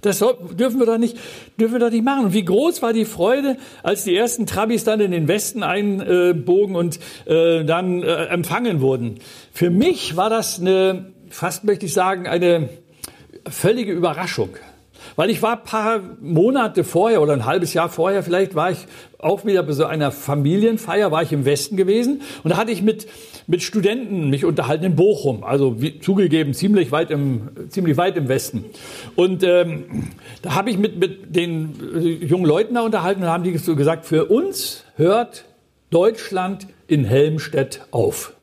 Das 0.00 0.18
dürfen 0.18 0.80
wir 0.80 0.86
doch 0.86 0.98
nicht, 0.98 1.16
dürfen 1.60 1.74
wir 1.74 1.78
doch 1.78 1.90
nicht 1.90 2.04
machen. 2.04 2.24
Und 2.24 2.34
wie 2.34 2.44
groß 2.44 2.82
war 2.82 2.92
die 2.92 3.04
Freude, 3.04 3.56
als 3.84 4.02
die 4.02 4.16
ersten 4.16 4.46
Trabis 4.46 4.82
dann 4.82 4.98
in 4.98 5.12
den 5.12 5.28
Westen 5.28 5.62
einbogen 5.62 6.74
und 6.74 6.98
äh, 7.26 7.64
dann 7.64 8.02
äh, 8.02 8.24
empfangen 8.24 8.80
wurden. 8.80 9.20
Für 9.52 9.70
mich 9.70 10.16
war 10.16 10.28
das 10.28 10.58
eine, 10.60 11.12
fast 11.30 11.62
möchte 11.62 11.86
ich 11.86 11.92
sagen, 11.92 12.26
eine 12.26 12.68
völlige 13.48 13.92
Überraschung. 13.92 14.56
Weil 15.16 15.30
ich 15.30 15.42
war 15.42 15.56
paar 15.62 16.00
Monate 16.20 16.84
vorher 16.84 17.22
oder 17.22 17.32
ein 17.32 17.44
halbes 17.44 17.72
Jahr 17.74 17.88
vorher 17.88 18.22
vielleicht 18.22 18.54
war 18.54 18.70
ich 18.70 18.78
auch 19.18 19.44
wieder 19.44 19.62
bei 19.62 19.72
so 19.72 19.84
einer 19.84 20.10
Familienfeier, 20.10 21.10
war 21.10 21.22
ich 21.22 21.32
im 21.32 21.44
Westen 21.44 21.76
gewesen 21.76 22.22
und 22.42 22.50
da 22.50 22.56
hatte 22.56 22.72
ich 22.72 22.82
mit, 22.82 23.06
mit 23.46 23.62
Studenten 23.62 24.28
mich 24.30 24.44
unterhalten 24.44 24.84
in 24.84 24.96
Bochum, 24.96 25.44
also 25.44 25.80
wie, 25.80 26.00
zugegeben 26.00 26.52
ziemlich 26.52 26.92
weit 26.92 27.10
im, 27.10 27.48
ziemlich 27.68 27.96
weit 27.96 28.16
im 28.16 28.28
Westen. 28.28 28.64
Und 29.16 29.42
ähm, 29.42 30.08
da 30.42 30.54
habe 30.54 30.70
ich 30.70 30.78
mit, 30.78 30.98
mit 30.98 31.34
den 31.34 31.74
äh, 31.94 32.24
jungen 32.24 32.44
Leuten 32.44 32.74
da 32.74 32.82
unterhalten 32.82 33.22
und 33.22 33.28
haben 33.28 33.44
die 33.44 33.56
so 33.56 33.76
gesagt, 33.76 34.04
für 34.04 34.26
uns 34.26 34.84
hört 34.96 35.44
Deutschland 35.90 36.66
in 36.86 37.04
Helmstedt 37.04 37.86
auf. 37.92 38.34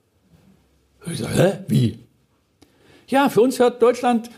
Ich 1.05 1.19
sage, 1.19 1.33
hä, 1.35 1.51
wie? 1.67 1.99
Ja, 3.07 3.29
für 3.29 3.41
uns 3.41 3.59
hört 3.59 3.81
Deutschland 3.81 4.29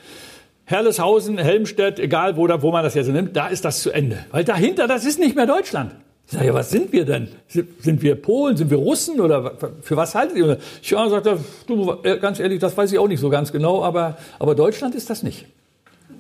Herleshausen, 0.66 1.38
Helmstedt, 1.38 2.00
egal 2.00 2.38
wo, 2.38 2.48
wo 2.62 2.72
man 2.72 2.84
das 2.84 2.94
jetzt 2.94 3.10
nimmt, 3.10 3.36
da 3.36 3.48
ist 3.48 3.66
das 3.66 3.82
zu 3.82 3.92
Ende. 3.92 4.26
Weil 4.32 4.44
dahinter, 4.44 4.88
das 4.88 5.06
ist 5.06 5.20
nicht 5.20 5.36
mehr 5.36 5.46
Deutschland. 5.46 5.94
Ich 6.26 6.34
sage, 6.34 6.48
ja, 6.48 6.54
was 6.54 6.70
sind 6.70 6.94
wir 6.94 7.06
denn? 7.06 7.28
Sind 7.48 8.02
wir 8.02 8.16
Polen? 8.16 8.56
Sind 8.56 8.70
wir 8.70 8.78
Russen? 8.78 9.20
Oder 9.20 9.58
für 9.82 9.98
was 9.98 10.16
haltet 10.16 10.38
ihr? 10.38 10.58
Ja, 10.84 11.10
sagt 11.10 11.28
du, 11.68 11.96
äh, 12.04 12.18
ganz 12.18 12.40
ehrlich, 12.40 12.60
das 12.60 12.78
weiß 12.78 12.92
ich 12.94 13.00
auch 13.00 13.08
nicht 13.08 13.20
so 13.20 13.30
ganz 13.30 13.52
genau, 13.52 13.84
aber, 13.84 14.18
aber 14.40 14.56
Deutschland 14.56 14.96
ist 14.96 15.10
das 15.10 15.22
nicht. 15.22 15.46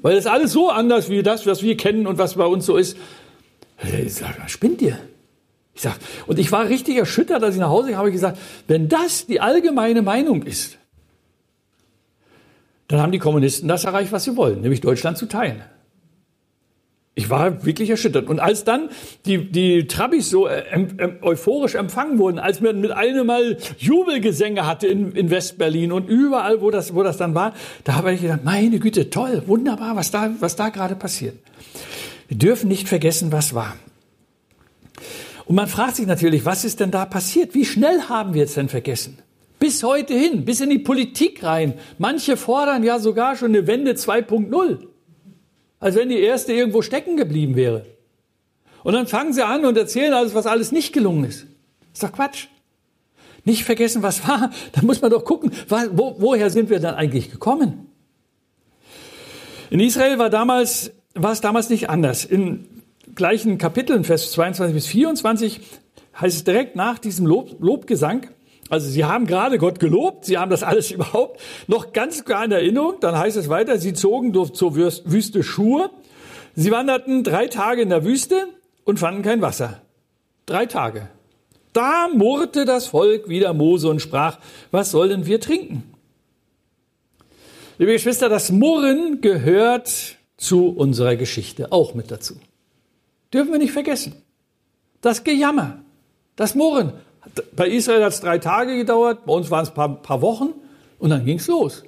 Weil 0.01 0.15
das 0.15 0.25
ist 0.25 0.31
alles 0.31 0.51
so 0.51 0.69
anders 0.69 1.09
wie 1.09 1.23
das, 1.23 1.47
was 1.47 1.63
wir 1.63 1.77
kennen 1.77 2.05
und 2.05 2.17
was 2.17 2.35
bei 2.35 2.45
uns 2.45 2.65
so 2.65 2.75
ist. 2.75 2.97
Ich 4.03 4.13
sage, 4.13 4.35
spinnt 4.47 4.81
ihr? 4.81 4.99
Ich 5.73 5.81
sag, 5.81 5.95
und 6.27 6.37
ich 6.37 6.51
war 6.51 6.67
richtig 6.69 6.97
erschüttert, 6.97 7.41
als 7.43 7.55
ich 7.55 7.61
nach 7.61 7.69
Hause 7.69 7.89
kam, 7.89 7.99
habe 7.99 8.09
ich 8.09 8.13
gesagt, 8.13 8.37
wenn 8.67 8.89
das 8.89 9.25
die 9.25 9.39
allgemeine 9.39 10.01
Meinung 10.01 10.43
ist, 10.43 10.77
dann 12.87 12.99
haben 12.99 13.11
die 13.11 13.19
Kommunisten 13.19 13.67
das 13.67 13.85
erreicht, 13.85 14.11
was 14.11 14.23
sie 14.23 14.35
wollen, 14.35 14.61
nämlich 14.61 14.81
Deutschland 14.81 15.17
zu 15.17 15.25
teilen. 15.27 15.61
Ich 17.15 17.29
war 17.29 17.63
wirklich 17.63 17.91
erschüttert. 17.91 18.27
Und 18.27 18.39
als 18.39 18.63
dann 18.63 18.89
die, 19.27 19.51
die 19.51 19.85
Trabis 19.85 20.31
so 20.31 20.47
äh, 20.47 20.63
euphorisch 21.21 21.75
empfangen 21.75 22.17
wurden, 22.17 22.39
als 22.39 22.59
man 22.59 22.81
mit 22.81 22.91
einem 22.91 23.27
Mal 23.27 23.57
Jubelgesänge 23.77 24.65
hatte 24.65 24.87
in, 24.87 25.11
in 25.11 25.29
Westberlin 25.29 25.91
und 25.91 26.09
überall, 26.09 26.61
wo 26.61 26.71
das, 26.71 26.95
wo 26.95 27.03
das 27.03 27.17
dann 27.17 27.35
war, 27.35 27.53
da 27.83 27.95
habe 27.95 28.13
ich 28.13 28.21
gedacht, 28.21 28.43
meine 28.43 28.79
Güte, 28.79 29.11
toll, 29.11 29.43
wunderbar, 29.45 29.95
was 29.95 30.09
da, 30.09 30.31
was 30.39 30.55
da 30.55 30.69
gerade 30.69 30.95
passiert. 30.95 31.35
Wir 32.27 32.37
dürfen 32.37 32.67
nicht 32.67 32.89
vergessen, 32.89 33.31
was 33.31 33.53
war. 33.53 33.75
Und 35.45 35.55
man 35.55 35.67
fragt 35.67 35.97
sich 35.97 36.07
natürlich, 36.07 36.45
was 36.45 36.65
ist 36.65 36.79
denn 36.79 36.89
da 36.89 37.05
passiert? 37.05 37.53
Wie 37.53 37.65
schnell 37.65 38.01
haben 38.09 38.33
wir 38.33 38.45
es 38.45 38.55
denn 38.55 38.69
vergessen? 38.69 39.19
Bis 39.63 39.81
heute 39.81 40.13
hin, 40.13 40.43
bis 40.43 40.59
in 40.59 40.71
die 40.71 40.77
Politik 40.77 41.41
rein. 41.41 41.75
Manche 41.97 42.35
fordern 42.35 42.83
ja 42.83 42.99
sogar 42.99 43.37
schon 43.37 43.51
eine 43.51 43.65
Wende 43.65 43.93
2.0. 43.93 44.87
Als 45.79 45.95
wenn 45.95 46.09
die 46.09 46.19
erste 46.19 46.51
irgendwo 46.51 46.81
stecken 46.81 47.15
geblieben 47.15 47.55
wäre. 47.55 47.85
Und 48.83 48.91
dann 48.91 49.07
fangen 49.07 49.31
sie 49.31 49.45
an 49.45 49.63
und 49.63 49.77
erzählen 49.77 50.11
alles, 50.11 50.35
was 50.35 50.47
alles 50.47 50.73
nicht 50.73 50.91
gelungen 50.91 51.23
ist. 51.23 51.45
Ist 51.93 52.03
doch 52.03 52.11
Quatsch. 52.11 52.47
Nicht 53.45 53.63
vergessen, 53.63 54.03
was 54.03 54.27
war. 54.27 54.51
Da 54.73 54.81
muss 54.81 55.01
man 55.01 55.11
doch 55.11 55.23
gucken, 55.23 55.53
wo, 55.69 56.17
woher 56.17 56.49
sind 56.49 56.69
wir 56.69 56.81
dann 56.81 56.95
eigentlich 56.95 57.31
gekommen? 57.31 57.87
In 59.69 59.79
Israel 59.79 60.19
war 60.19 60.29
damals, 60.29 60.91
war 61.13 61.31
es 61.31 61.39
damals 61.39 61.69
nicht 61.69 61.89
anders. 61.89 62.25
In 62.25 62.67
gleichen 63.15 63.57
Kapiteln, 63.59 64.03
Vers 64.03 64.33
22 64.33 64.75
bis 64.75 64.87
24, 64.87 65.61
heißt 66.19 66.35
es 66.35 66.43
direkt 66.43 66.75
nach 66.75 66.99
diesem 66.99 67.25
Lob, 67.25 67.61
Lobgesang, 67.61 68.27
also 68.69 68.89
sie 68.89 69.05
haben 69.05 69.27
gerade 69.27 69.57
Gott 69.57 69.79
gelobt, 69.79 70.25
sie 70.25 70.37
haben 70.37 70.49
das 70.49 70.63
alles 70.63 70.91
überhaupt 70.91 71.39
noch 71.67 71.93
ganz 71.93 72.25
klar 72.25 72.45
in 72.45 72.51
Erinnerung. 72.51 72.95
Dann 73.01 73.17
heißt 73.17 73.37
es 73.37 73.49
weiter, 73.49 73.77
sie 73.77 73.93
zogen 73.93 74.33
durch 74.33 74.51
zur 74.51 74.75
Wüste 74.75 75.43
Schuhe. 75.43 75.89
Sie 76.55 76.71
wanderten 76.71 77.23
drei 77.23 77.47
Tage 77.47 77.81
in 77.81 77.89
der 77.89 78.05
Wüste 78.05 78.47
und 78.83 78.99
fanden 78.99 79.23
kein 79.23 79.41
Wasser. 79.41 79.81
Drei 80.45 80.65
Tage. 80.65 81.09
Da 81.73 82.07
murrte 82.13 82.65
das 82.65 82.87
Volk 82.87 83.27
wieder 83.27 83.53
Mose 83.53 83.89
und 83.89 84.01
sprach, 84.01 84.37
was 84.69 84.91
sollen 84.91 85.25
wir 85.25 85.39
trinken? 85.39 85.83
Liebe 87.79 87.93
Geschwister, 87.93 88.29
das 88.29 88.51
Murren 88.51 89.21
gehört 89.21 90.17
zu 90.37 90.69
unserer 90.69 91.15
Geschichte 91.15 91.71
auch 91.71 91.95
mit 91.95 92.11
dazu. 92.11 92.35
Dürfen 93.33 93.51
wir 93.51 93.57
nicht 93.57 93.71
vergessen. 93.71 94.13
Das 95.01 95.23
Gejammer, 95.23 95.79
das 96.35 96.53
Murren. 96.53 96.93
Bei 97.55 97.67
Israel 97.67 98.03
hat 98.03 98.13
es 98.13 98.21
drei 98.21 98.37
Tage 98.37 98.75
gedauert, 98.77 99.25
bei 99.25 99.33
uns 99.33 99.49
waren 99.49 99.63
es 99.63 99.69
ein 99.69 99.75
paar, 99.75 99.95
paar 100.01 100.21
Wochen 100.21 100.53
und 100.99 101.09
dann 101.09 101.25
ging 101.25 101.37
es 101.37 101.47
los. 101.47 101.83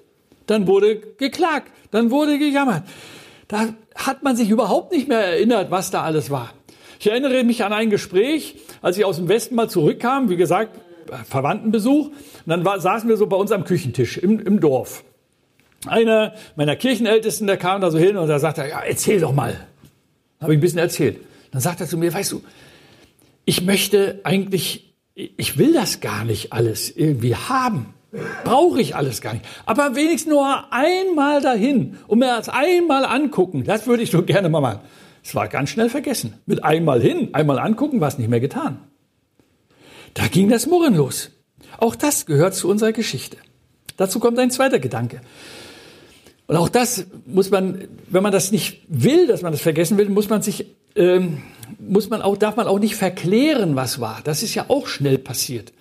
Dann 0.47 0.67
wurde 0.67 0.97
geklagt, 1.17 1.71
dann 1.91 2.11
wurde 2.11 2.37
gejammert. 2.37 2.83
Da 3.47 3.69
hat 3.95 4.23
man 4.23 4.35
sich 4.35 4.49
überhaupt 4.49 4.91
nicht 4.91 5.07
mehr 5.07 5.19
erinnert, 5.19 5.71
was 5.71 5.91
da 5.91 6.03
alles 6.03 6.29
war. 6.29 6.53
Ich 6.99 7.07
erinnere 7.07 7.43
mich 7.43 7.63
an 7.63 7.73
ein 7.73 7.89
Gespräch, 7.89 8.55
als 8.81 8.97
ich 8.97 9.05
aus 9.05 9.17
dem 9.17 9.27
Westen 9.27 9.55
mal 9.55 9.69
zurückkam, 9.69 10.29
wie 10.29 10.37
gesagt, 10.37 10.79
Verwandtenbesuch. 11.29 12.07
Und 12.07 12.13
dann 12.45 12.65
war, 12.65 12.79
saßen 12.79 13.07
wir 13.09 13.17
so 13.17 13.27
bei 13.27 13.37
uns 13.37 13.51
am 13.51 13.63
Küchentisch 13.63 14.17
im, 14.17 14.39
im 14.39 14.59
Dorf. 14.59 15.03
Einer 15.85 16.33
meiner 16.55 16.75
Kirchenältesten, 16.75 17.47
der 17.47 17.57
kam 17.57 17.81
da 17.81 17.91
so 17.91 17.97
hin 17.97 18.17
und 18.17 18.27
da 18.27 18.39
sagte 18.39 18.61
ja, 18.67 18.79
erzähl 18.79 19.19
doch 19.19 19.33
mal. 19.33 19.67
Habe 20.41 20.53
ich 20.53 20.57
ein 20.57 20.61
bisschen 20.61 20.79
erzählt. 20.79 21.19
Dann 21.51 21.61
sagt 21.61 21.79
er 21.81 21.87
zu 21.87 21.97
mir, 21.97 22.13
weißt 22.13 22.31
du, 22.31 22.41
ich 23.45 23.61
möchte 23.61 24.19
eigentlich, 24.23 24.84
ich 25.15 25.57
will 25.57 25.73
das 25.73 26.01
gar 26.01 26.25
nicht 26.25 26.53
alles 26.53 26.95
irgendwie 26.95 27.35
haben. 27.35 27.93
Brauche 28.43 28.79
ich 28.79 28.95
alles 28.95 29.21
gar 29.21 29.33
nicht. 29.33 29.45
Aber 29.65 29.95
wenigstens 29.95 30.31
nur 30.31 30.71
einmal 30.71 31.41
dahin 31.41 31.97
und 32.07 32.19
mir 32.19 32.27
das 32.27 32.49
einmal 32.49 33.05
angucken. 33.05 33.63
Das 33.65 33.87
würde 33.87 34.03
ich 34.03 34.11
so 34.11 34.23
gerne 34.23 34.49
mal 34.49 34.61
machen. 34.61 34.79
Es 35.23 35.33
war 35.35 35.47
ganz 35.47 35.69
schnell 35.69 35.89
vergessen. 35.89 36.35
Mit 36.45 36.63
einmal 36.63 37.01
hin, 37.01 37.29
einmal 37.33 37.59
angucken, 37.59 37.99
war 37.99 38.07
es 38.07 38.17
nicht 38.17 38.29
mehr 38.29 38.39
getan. 38.39 38.79
Da 40.13 40.27
ging 40.27 40.49
das 40.49 40.67
Murren 40.67 40.95
los. 40.95 41.31
Auch 41.77 41.95
das 41.95 42.25
gehört 42.25 42.53
zu 42.53 42.69
unserer 42.69 42.93
Geschichte. 42.93 43.37
Dazu 43.97 44.19
kommt 44.19 44.37
ein 44.39 44.51
zweiter 44.51 44.79
Gedanke. 44.79 45.21
Und 46.47 46.57
auch 46.57 46.69
das 46.69 47.07
muss 47.25 47.49
man, 47.49 47.87
wenn 48.07 48.23
man 48.23 48.31
das 48.31 48.51
nicht 48.51 48.83
will, 48.87 49.27
dass 49.27 49.41
man 49.41 49.51
das 49.51 49.61
vergessen 49.61 49.97
will, 49.97 50.09
muss 50.09 50.29
man 50.29 50.41
sich, 50.41 50.67
ähm, 50.95 51.41
muss 51.79 52.09
man 52.09 52.21
auch, 52.21 52.37
darf 52.37 52.55
man 52.55 52.67
auch 52.67 52.79
nicht 52.79 52.95
verklären, 52.95 53.75
was 53.75 53.99
war. 53.99 54.21
Das 54.23 54.43
ist 54.43 54.55
ja 54.55 54.65
auch 54.67 54.87
schnell 54.87 55.17
passiert. 55.17 55.73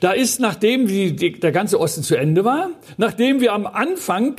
Da 0.00 0.12
ist, 0.12 0.40
nachdem 0.40 0.86
die, 0.86 1.14
die, 1.14 1.38
der 1.38 1.52
ganze 1.52 1.80
Osten 1.80 2.02
zu 2.02 2.16
Ende 2.16 2.44
war, 2.44 2.70
nachdem 2.96 3.40
wir 3.40 3.52
am 3.52 3.66
Anfang 3.66 4.36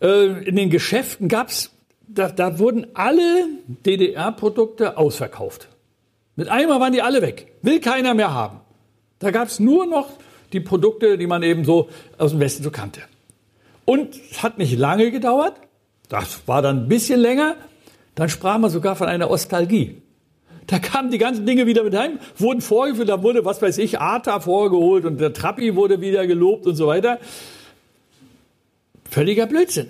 äh, 0.00 0.26
in 0.44 0.56
den 0.56 0.70
Geschäften 0.70 1.28
gab's 1.28 1.70
da, 2.06 2.28
da 2.28 2.58
wurden 2.58 2.86
alle 2.94 3.46
DDR-Produkte 3.66 4.96
ausverkauft. 4.96 5.68
Mit 6.36 6.48
einmal 6.48 6.80
waren 6.80 6.92
die 6.92 7.02
alle 7.02 7.22
weg. 7.22 7.52
Will 7.62 7.80
keiner 7.80 8.14
mehr 8.14 8.32
haben. 8.32 8.60
Da 9.18 9.30
gab 9.30 9.48
es 9.48 9.60
nur 9.60 9.86
noch 9.86 10.10
die 10.52 10.60
Produkte, 10.60 11.18
die 11.18 11.26
man 11.26 11.42
eben 11.42 11.64
so 11.64 11.88
aus 12.18 12.32
dem 12.32 12.40
Westen 12.40 12.62
so 12.62 12.70
kannte. 12.70 13.00
Und 13.84 14.16
es 14.30 14.42
hat 14.42 14.58
nicht 14.58 14.78
lange 14.78 15.10
gedauert. 15.10 15.54
Das 16.08 16.46
war 16.46 16.62
dann 16.62 16.84
ein 16.84 16.88
bisschen 16.88 17.20
länger. 17.20 17.56
Dann 18.14 18.28
sprach 18.28 18.58
man 18.58 18.70
sogar 18.70 18.96
von 18.96 19.08
einer 19.08 19.30
Ostalgie. 19.30 20.02
Da 20.66 20.78
kamen 20.78 21.10
die 21.10 21.18
ganzen 21.18 21.44
Dinge 21.44 21.66
wieder 21.66 21.82
mit 21.84 21.94
heim, 21.94 22.18
wurden 22.38 22.60
vorgeführt, 22.60 23.08
da 23.08 23.22
wurde, 23.22 23.44
was 23.44 23.60
weiß 23.60 23.78
ich, 23.78 24.00
Arta 24.00 24.40
vorgeholt 24.40 25.04
und 25.04 25.20
der 25.20 25.32
Trappi 25.32 25.76
wurde 25.76 26.00
wieder 26.00 26.26
gelobt 26.26 26.66
und 26.66 26.76
so 26.76 26.86
weiter. 26.86 27.18
Völliger 29.10 29.46
Blödsinn. 29.46 29.88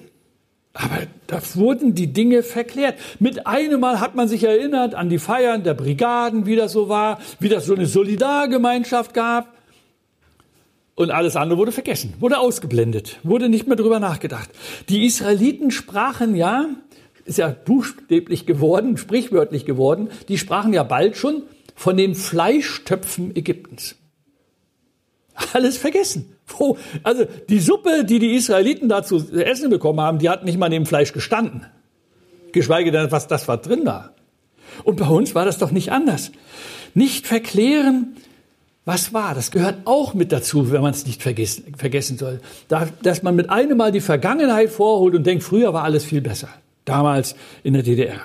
Aber 0.72 1.06
da 1.28 1.40
wurden 1.54 1.94
die 1.94 2.12
Dinge 2.12 2.42
verklärt. 2.42 2.98
Mit 3.20 3.46
einem 3.46 3.78
Mal 3.78 4.00
hat 4.00 4.16
man 4.16 4.26
sich 4.26 4.42
erinnert 4.42 4.96
an 4.96 5.08
die 5.08 5.18
Feiern 5.18 5.62
der 5.62 5.74
Brigaden, 5.74 6.46
wie 6.46 6.56
das 6.56 6.72
so 6.72 6.88
war, 6.88 7.20
wie 7.38 7.48
das 7.48 7.66
so 7.66 7.74
eine 7.74 7.86
Solidargemeinschaft 7.86 9.14
gab. 9.14 9.54
Und 10.96 11.12
alles 11.12 11.36
andere 11.36 11.58
wurde 11.58 11.72
vergessen, 11.72 12.14
wurde 12.18 12.38
ausgeblendet, 12.38 13.18
wurde 13.22 13.48
nicht 13.48 13.66
mehr 13.66 13.76
drüber 13.76 14.00
nachgedacht. 14.00 14.50
Die 14.88 15.06
Israeliten 15.06 15.70
sprachen 15.70 16.34
ja, 16.34 16.66
ist 17.24 17.38
ja 17.38 17.48
buchstäblich 17.48 18.46
geworden, 18.46 18.96
sprichwörtlich 18.96 19.64
geworden, 19.64 20.10
die 20.28 20.38
sprachen 20.38 20.72
ja 20.72 20.82
bald 20.82 21.16
schon 21.16 21.42
von 21.74 21.96
den 21.96 22.14
Fleischtöpfen 22.14 23.34
Ägyptens. 23.34 23.96
Alles 25.52 25.76
vergessen. 25.76 26.36
Also 27.02 27.24
die 27.48 27.58
Suppe, 27.58 28.04
die 28.04 28.18
die 28.18 28.34
Israeliten 28.34 28.88
da 28.88 29.02
zu 29.02 29.16
essen 29.32 29.70
bekommen 29.70 30.00
haben, 30.00 30.18
die 30.18 30.28
hat 30.28 30.44
nicht 30.44 30.58
mal 30.58 30.68
neben 30.68 30.86
Fleisch 30.86 31.12
gestanden. 31.12 31.66
Geschweige 32.52 32.92
denn, 32.92 33.10
was 33.10 33.26
das 33.26 33.48
war 33.48 33.56
drin 33.56 33.84
war. 33.84 34.12
Und 34.84 34.96
bei 34.96 35.08
uns 35.08 35.34
war 35.34 35.44
das 35.44 35.58
doch 35.58 35.70
nicht 35.70 35.90
anders. 35.90 36.30
Nicht 36.94 37.26
verklären, 37.26 38.14
was 38.84 39.12
war. 39.12 39.34
Das 39.34 39.50
gehört 39.50 39.78
auch 39.86 40.14
mit 40.14 40.30
dazu, 40.30 40.70
wenn 40.70 40.82
man 40.82 40.92
es 40.92 41.06
nicht 41.06 41.22
vergessen, 41.22 41.74
vergessen 41.76 42.18
soll. 42.18 42.40
Da, 42.68 42.88
dass 43.02 43.22
man 43.22 43.34
mit 43.34 43.50
einem 43.50 43.76
Mal 43.76 43.90
die 43.90 44.00
Vergangenheit 44.00 44.70
vorholt 44.70 45.14
und 45.14 45.26
denkt, 45.26 45.42
früher 45.42 45.72
war 45.72 45.82
alles 45.82 46.04
viel 46.04 46.20
besser. 46.20 46.48
Damals 46.84 47.34
in 47.62 47.74
der 47.74 47.82
DDR. 47.82 48.20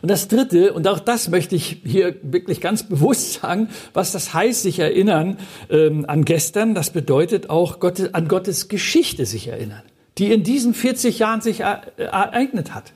Und 0.00 0.10
das 0.10 0.28
Dritte, 0.28 0.72
und 0.72 0.86
auch 0.86 1.00
das 1.00 1.28
möchte 1.28 1.56
ich 1.56 1.80
hier 1.84 2.14
wirklich 2.22 2.60
ganz 2.60 2.84
bewusst 2.84 3.32
sagen, 3.40 3.68
was 3.94 4.12
das 4.12 4.34
heißt, 4.34 4.62
sich 4.62 4.78
erinnern 4.78 5.38
ähm, 5.70 6.04
an 6.06 6.24
gestern, 6.24 6.74
das 6.74 6.90
bedeutet 6.90 7.50
auch 7.50 7.80
Gottes, 7.80 8.14
an 8.14 8.28
Gottes 8.28 8.68
Geschichte 8.68 9.26
sich 9.26 9.48
erinnern, 9.48 9.82
die 10.18 10.32
in 10.32 10.42
diesen 10.42 10.74
40 10.74 11.18
Jahren 11.18 11.40
sich 11.40 11.60
ereignet 11.60 12.74
hat. 12.74 12.92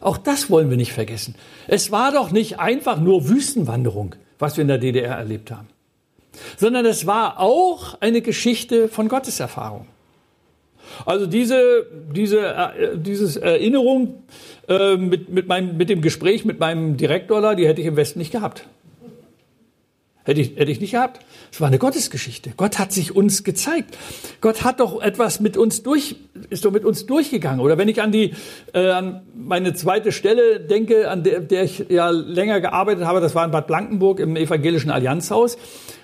Auch 0.00 0.16
das 0.16 0.48
wollen 0.48 0.70
wir 0.70 0.76
nicht 0.76 0.92
vergessen. 0.92 1.34
Es 1.68 1.92
war 1.92 2.12
doch 2.12 2.30
nicht 2.30 2.58
einfach 2.58 2.98
nur 2.98 3.28
Wüstenwanderung, 3.28 4.14
was 4.38 4.56
wir 4.56 4.62
in 4.62 4.68
der 4.68 4.78
DDR 4.78 5.16
erlebt 5.16 5.50
haben, 5.50 5.68
sondern 6.56 6.86
es 6.86 7.06
war 7.06 7.38
auch 7.38 8.00
eine 8.00 8.22
Geschichte 8.22 8.88
von 8.88 9.08
Gotteserfahrung. 9.08 9.86
Also 11.06 11.26
diese, 11.26 11.86
diese, 12.14 12.40
äh, 12.46 12.96
dieses 12.96 13.36
Erinnerung 13.36 14.22
äh, 14.68 14.96
mit, 14.96 15.28
mit, 15.28 15.46
meinem, 15.48 15.76
mit 15.76 15.88
dem 15.88 16.00
Gespräch 16.02 16.44
mit 16.44 16.60
meinem 16.60 16.96
Direktor 16.96 17.40
da, 17.40 17.54
die 17.54 17.66
hätte 17.66 17.80
ich 17.80 17.86
im 17.86 17.96
Westen 17.96 18.18
nicht 18.18 18.32
gehabt. 18.32 18.66
Hätte 20.24 20.40
ich, 20.40 20.56
hätte 20.56 20.70
ich 20.70 20.80
nicht 20.80 20.92
gehabt. 20.92 21.20
Es 21.52 21.60
war 21.60 21.68
eine 21.68 21.78
Gottesgeschichte. 21.78 22.52
Gott 22.56 22.78
hat 22.78 22.92
sich 22.92 23.16
uns 23.16 23.42
gezeigt. 23.42 23.98
Gott 24.40 24.62
hat 24.62 24.80
doch 24.80 25.02
etwas 25.02 25.40
mit 25.40 25.56
uns 25.56 25.82
durch, 25.82 26.16
ist 26.48 26.64
doch 26.64 26.70
mit 26.70 26.84
uns 26.84 27.06
durchgegangen. 27.06 27.60
Oder 27.60 27.76
wenn 27.76 27.88
ich 27.88 28.00
an 28.00 28.12
die, 28.12 28.34
äh, 28.72 28.90
an 28.90 29.22
meine 29.34 29.74
zweite 29.74 30.12
Stelle 30.12 30.60
denke, 30.60 31.10
an 31.10 31.24
der, 31.24 31.40
der 31.40 31.64
ich 31.64 31.86
ja 31.88 32.10
länger 32.10 32.60
gearbeitet 32.60 33.04
habe, 33.04 33.20
das 33.20 33.34
war 33.34 33.44
in 33.44 33.50
Bad 33.50 33.66
Blankenburg 33.66 34.20
im 34.20 34.36
evangelischen 34.36 34.90
Allianzhaus, 34.90 35.58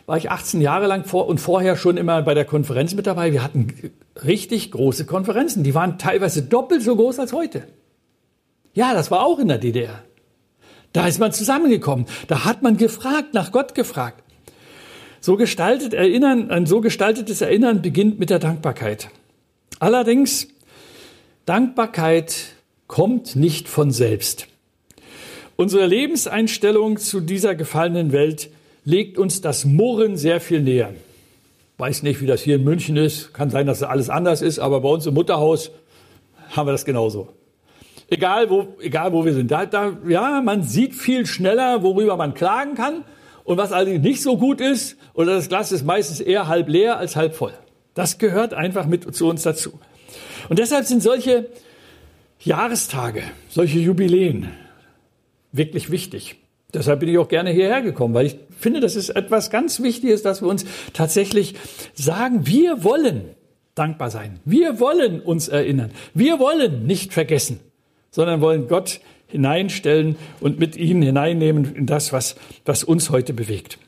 war 0.06 0.16
ich 0.16 0.30
18 0.30 0.60
Jahre 0.60 0.86
lang 0.86 1.04
vor 1.04 1.28
und 1.28 1.38
vorher 1.38 1.76
schon 1.76 1.96
immer 1.96 2.22
bei 2.22 2.34
der 2.34 2.44
Konferenz 2.44 2.94
mit 2.94 3.06
dabei. 3.06 3.32
Wir 3.32 3.42
hatten 3.42 3.92
richtig 4.24 4.72
große 4.72 5.06
Konferenzen. 5.06 5.62
Die 5.62 5.74
waren 5.74 5.98
teilweise 5.98 6.42
doppelt 6.42 6.82
so 6.82 6.96
groß 6.96 7.20
als 7.20 7.32
heute. 7.32 7.64
Ja, 8.74 8.94
das 8.94 9.10
war 9.10 9.24
auch 9.24 9.38
in 9.38 9.48
der 9.48 9.58
DDR. 9.58 10.02
Da 10.92 11.06
ist 11.06 11.18
man 11.18 11.32
zusammengekommen. 11.32 12.06
Da 12.26 12.44
hat 12.44 12.62
man 12.62 12.76
gefragt, 12.76 13.34
nach 13.34 13.52
Gott 13.52 13.74
gefragt. 13.74 14.22
So 15.26 15.36
gestaltet 15.36 15.92
Erinnern, 15.92 16.52
ein 16.52 16.66
so 16.66 16.80
gestaltetes 16.80 17.40
Erinnern 17.40 17.82
beginnt 17.82 18.20
mit 18.20 18.30
der 18.30 18.38
Dankbarkeit. 18.38 19.08
Allerdings, 19.80 20.46
Dankbarkeit 21.46 22.54
kommt 22.86 23.34
nicht 23.34 23.66
von 23.66 23.90
selbst. 23.90 24.46
Unsere 25.56 25.84
Lebenseinstellung 25.86 26.98
zu 26.98 27.18
dieser 27.18 27.56
gefallenen 27.56 28.12
Welt 28.12 28.50
legt 28.84 29.18
uns 29.18 29.40
das 29.40 29.64
Murren 29.64 30.16
sehr 30.16 30.40
viel 30.40 30.62
näher. 30.62 30.94
Weiß 31.76 32.04
nicht, 32.04 32.20
wie 32.20 32.26
das 32.26 32.42
hier 32.42 32.54
in 32.54 32.62
München 32.62 32.96
ist. 32.96 33.34
Kann 33.34 33.50
sein, 33.50 33.66
dass 33.66 33.82
alles 33.82 34.08
anders 34.08 34.42
ist, 34.42 34.60
aber 34.60 34.80
bei 34.80 34.90
uns 34.90 35.06
im 35.06 35.14
Mutterhaus 35.14 35.72
haben 36.50 36.68
wir 36.68 36.72
das 36.72 36.84
genauso. 36.84 37.30
Egal 38.08 38.48
wo, 38.48 38.76
egal 38.78 39.12
wo 39.12 39.24
wir 39.24 39.34
sind. 39.34 39.50
Da, 39.50 39.66
da, 39.66 39.98
ja, 40.06 40.40
man 40.40 40.62
sieht 40.62 40.94
viel 40.94 41.26
schneller, 41.26 41.82
worüber 41.82 42.16
man 42.16 42.32
klagen 42.32 42.76
kann. 42.76 43.02
Und 43.46 43.58
was 43.58 43.70
allerdings 43.70 44.02
nicht 44.02 44.22
so 44.22 44.36
gut 44.36 44.60
ist, 44.60 44.96
oder 45.14 45.36
das 45.36 45.48
Glas 45.48 45.70
ist 45.70 45.84
meistens 45.84 46.18
eher 46.20 46.48
halb 46.48 46.68
leer 46.68 46.98
als 46.98 47.14
halb 47.14 47.34
voll. 47.34 47.52
Das 47.94 48.18
gehört 48.18 48.52
einfach 48.52 48.86
mit 48.86 49.14
zu 49.14 49.28
uns 49.28 49.44
dazu. 49.44 49.78
Und 50.48 50.58
deshalb 50.58 50.84
sind 50.84 51.00
solche 51.00 51.46
Jahrestage, 52.40 53.22
solche 53.48 53.78
Jubiläen 53.78 54.48
wirklich 55.52 55.92
wichtig. 55.92 56.36
Deshalb 56.74 56.98
bin 56.98 57.08
ich 57.08 57.18
auch 57.18 57.28
gerne 57.28 57.50
hierher 57.50 57.82
gekommen, 57.82 58.14
weil 58.14 58.26
ich 58.26 58.36
finde, 58.58 58.80
das 58.80 58.96
ist 58.96 59.10
etwas 59.10 59.48
ganz 59.48 59.80
Wichtiges, 59.80 60.22
dass 60.22 60.42
wir 60.42 60.48
uns 60.48 60.64
tatsächlich 60.92 61.54
sagen, 61.94 62.46
wir 62.48 62.82
wollen 62.82 63.30
dankbar 63.76 64.10
sein. 64.10 64.40
Wir 64.44 64.80
wollen 64.80 65.20
uns 65.20 65.46
erinnern. 65.46 65.92
Wir 66.14 66.40
wollen 66.40 66.84
nicht 66.84 67.12
vergessen, 67.12 67.60
sondern 68.10 68.40
wollen 68.40 68.66
Gott 68.66 69.00
hineinstellen 69.36 70.16
und 70.40 70.58
mit 70.58 70.76
ihnen 70.76 71.02
hineinnehmen 71.02 71.74
in 71.74 71.84
das, 71.84 72.12
was, 72.12 72.36
was 72.64 72.84
uns 72.84 73.10
heute 73.10 73.34
bewegt. 73.34 73.78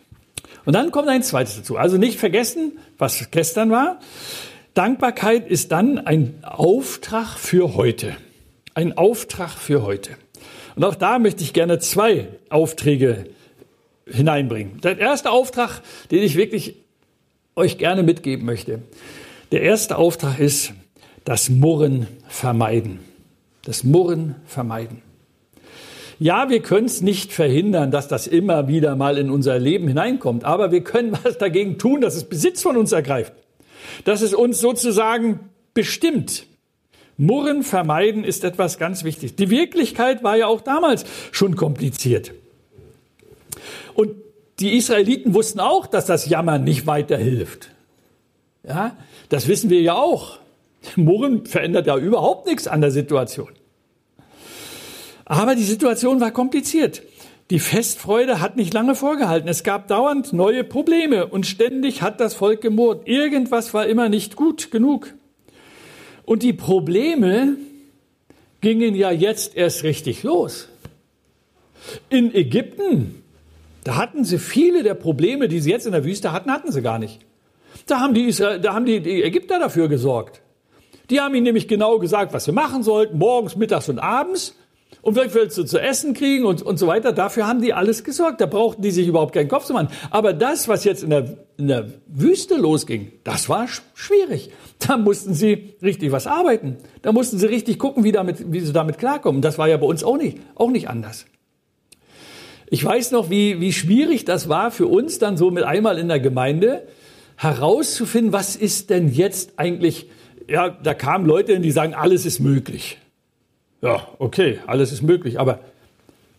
Und 0.66 0.74
dann 0.74 0.90
kommt 0.90 1.08
ein 1.08 1.22
zweites 1.22 1.56
dazu. 1.56 1.78
Also 1.78 1.96
nicht 1.96 2.18
vergessen, 2.18 2.78
was 2.98 3.30
gestern 3.30 3.70
war. 3.70 3.98
Dankbarkeit 4.74 5.48
ist 5.48 5.72
dann 5.72 5.98
ein 5.98 6.34
Auftrag 6.42 7.38
für 7.38 7.74
heute. 7.74 8.14
Ein 8.74 8.96
Auftrag 8.98 9.50
für 9.50 9.82
heute. 9.82 10.10
Und 10.76 10.84
auch 10.84 10.94
da 10.94 11.18
möchte 11.18 11.42
ich 11.42 11.54
gerne 11.54 11.78
zwei 11.78 12.28
Aufträge 12.50 13.24
hineinbringen. 14.06 14.80
Der 14.82 14.98
erste 14.98 15.30
Auftrag, 15.30 15.80
den 16.10 16.22
ich 16.22 16.36
wirklich 16.36 16.74
euch 17.56 17.78
gerne 17.78 18.02
mitgeben 18.02 18.44
möchte. 18.44 18.80
Der 19.50 19.62
erste 19.62 19.96
Auftrag 19.96 20.38
ist 20.38 20.74
das 21.24 21.48
Murren 21.48 22.06
vermeiden. 22.28 23.00
Das 23.64 23.84
Murren 23.84 24.36
vermeiden. 24.46 25.02
Ja, 26.18 26.50
wir 26.50 26.60
können 26.60 26.86
es 26.86 27.00
nicht 27.00 27.32
verhindern, 27.32 27.90
dass 27.90 28.08
das 28.08 28.26
immer 28.26 28.66
wieder 28.66 28.96
mal 28.96 29.18
in 29.18 29.30
unser 29.30 29.58
Leben 29.58 29.86
hineinkommt, 29.86 30.44
aber 30.44 30.72
wir 30.72 30.82
können 30.82 31.16
was 31.22 31.38
dagegen 31.38 31.78
tun, 31.78 32.00
dass 32.00 32.16
es 32.16 32.24
Besitz 32.24 32.62
von 32.62 32.76
uns 32.76 32.92
ergreift, 32.92 33.32
dass 34.04 34.20
es 34.20 34.34
uns 34.34 34.60
sozusagen 34.60 35.40
bestimmt. 35.74 36.46
Murren 37.16 37.62
vermeiden 37.62 38.24
ist 38.24 38.44
etwas 38.44 38.78
ganz 38.78 39.04
wichtig. 39.04 39.36
Die 39.36 39.50
Wirklichkeit 39.50 40.22
war 40.22 40.36
ja 40.36 40.46
auch 40.46 40.60
damals 40.60 41.04
schon 41.32 41.56
kompliziert. 41.56 42.32
Und 43.94 44.12
die 44.60 44.76
Israeliten 44.76 45.34
wussten 45.34 45.60
auch, 45.60 45.86
dass 45.86 46.06
das 46.06 46.28
Jammern 46.28 46.64
nicht 46.64 46.86
weiterhilft. 46.86 47.70
Ja, 48.66 48.96
das 49.28 49.48
wissen 49.48 49.70
wir 49.70 49.80
ja 49.80 49.94
auch. 49.94 50.38
Murren 50.96 51.46
verändert 51.46 51.86
ja 51.86 51.96
überhaupt 51.96 52.46
nichts 52.46 52.66
an 52.68 52.80
der 52.80 52.90
Situation. 52.90 53.50
Aber 55.28 55.54
die 55.54 55.62
Situation 55.62 56.20
war 56.20 56.30
kompliziert. 56.30 57.02
Die 57.50 57.58
Festfreude 57.58 58.40
hat 58.40 58.56
nicht 58.56 58.74
lange 58.74 58.94
vorgehalten. 58.94 59.48
Es 59.48 59.62
gab 59.62 59.88
dauernd 59.88 60.32
neue 60.32 60.64
Probleme 60.64 61.26
und 61.26 61.46
ständig 61.46 62.02
hat 62.02 62.20
das 62.20 62.34
Volk 62.34 62.60
gemurrt. 62.62 63.06
Irgendwas 63.06 63.72
war 63.72 63.86
immer 63.86 64.08
nicht 64.08 64.36
gut 64.36 64.70
genug. 64.70 65.14
Und 66.24 66.42
die 66.42 66.52
Probleme 66.52 67.56
gingen 68.60 68.94
ja 68.94 69.10
jetzt 69.10 69.56
erst 69.56 69.82
richtig 69.82 70.22
los. 70.22 70.68
In 72.10 72.34
Ägypten, 72.34 73.22
da 73.84 73.96
hatten 73.96 74.24
sie 74.24 74.38
viele 74.38 74.82
der 74.82 74.94
Probleme, 74.94 75.48
die 75.48 75.60
sie 75.60 75.70
jetzt 75.70 75.86
in 75.86 75.92
der 75.92 76.04
Wüste 76.04 76.32
hatten, 76.32 76.50
hatten 76.50 76.72
sie 76.72 76.82
gar 76.82 76.98
nicht. 76.98 77.20
Da 77.86 78.00
haben 78.00 78.12
die, 78.12 78.24
Israel, 78.24 78.60
da 78.60 78.74
haben 78.74 78.84
die, 78.84 78.96
Ägypter 79.22 79.58
dafür 79.58 79.88
gesorgt. 79.88 80.42
Die 81.08 81.20
haben 81.20 81.34
ihnen 81.34 81.44
nämlich 81.44 81.68
genau 81.68 81.98
gesagt, 81.98 82.34
was 82.34 82.44
sie 82.44 82.52
machen 82.52 82.82
sollten, 82.82 83.16
morgens, 83.16 83.56
mittags 83.56 83.88
und 83.88 83.98
abends 83.98 84.54
und 85.02 85.14
vielleicht 85.14 85.34
willst 85.34 85.56
du 85.56 85.64
zu 85.64 85.78
essen 85.78 86.12
kriegen 86.12 86.44
und, 86.44 86.62
und 86.62 86.78
so 86.78 86.86
weiter. 86.86 87.12
Dafür 87.12 87.46
haben 87.46 87.62
die 87.62 87.72
alles 87.72 88.04
gesorgt. 88.04 88.40
Da 88.40 88.46
brauchten 88.46 88.82
die 88.82 88.90
sich 88.90 89.06
überhaupt 89.06 89.32
keinen 89.32 89.48
Kopf 89.48 89.64
zu 89.64 89.72
machen. 89.72 89.88
Aber 90.10 90.32
das, 90.32 90.68
was 90.68 90.84
jetzt 90.84 91.02
in 91.02 91.10
der, 91.10 91.38
in 91.56 91.68
der 91.68 91.88
Wüste 92.06 92.56
losging, 92.56 93.12
das 93.24 93.48
war 93.48 93.68
schwierig. 93.94 94.50
Da 94.78 94.96
mussten 94.96 95.34
sie 95.34 95.74
richtig 95.82 96.12
was 96.12 96.26
arbeiten. 96.26 96.76
Da 97.02 97.12
mussten 97.12 97.38
sie 97.38 97.46
richtig 97.46 97.78
gucken, 97.78 98.04
wie, 98.04 98.12
damit, 98.12 98.52
wie 98.52 98.60
sie 98.60 98.72
damit 98.72 98.98
klarkommen. 98.98 99.40
Das 99.40 99.56
war 99.56 99.68
ja 99.68 99.76
bei 99.76 99.86
uns 99.86 100.02
auch 100.02 100.16
nicht, 100.16 100.38
auch 100.54 100.70
nicht 100.70 100.88
anders. 100.88 101.26
Ich 102.70 102.84
weiß 102.84 103.12
noch, 103.12 103.30
wie, 103.30 103.60
wie 103.60 103.72
schwierig 103.72 104.24
das 104.24 104.48
war 104.48 104.70
für 104.70 104.88
uns 104.88 105.18
dann 105.18 105.36
so 105.36 105.50
mit 105.50 105.64
einmal 105.64 105.98
in 105.98 106.08
der 106.08 106.20
Gemeinde 106.20 106.86
herauszufinden, 107.36 108.32
was 108.32 108.56
ist 108.56 108.90
denn 108.90 109.08
jetzt 109.08 109.52
eigentlich, 109.56 110.10
ja, 110.48 110.68
da 110.68 110.92
kamen 110.92 111.24
Leute, 111.24 111.58
die 111.60 111.70
sagen, 111.70 111.94
alles 111.94 112.26
ist 112.26 112.40
möglich. 112.40 112.98
Ja, 113.80 114.08
okay, 114.18 114.58
alles 114.66 114.92
ist 114.92 115.02
möglich, 115.02 115.38
aber 115.38 115.60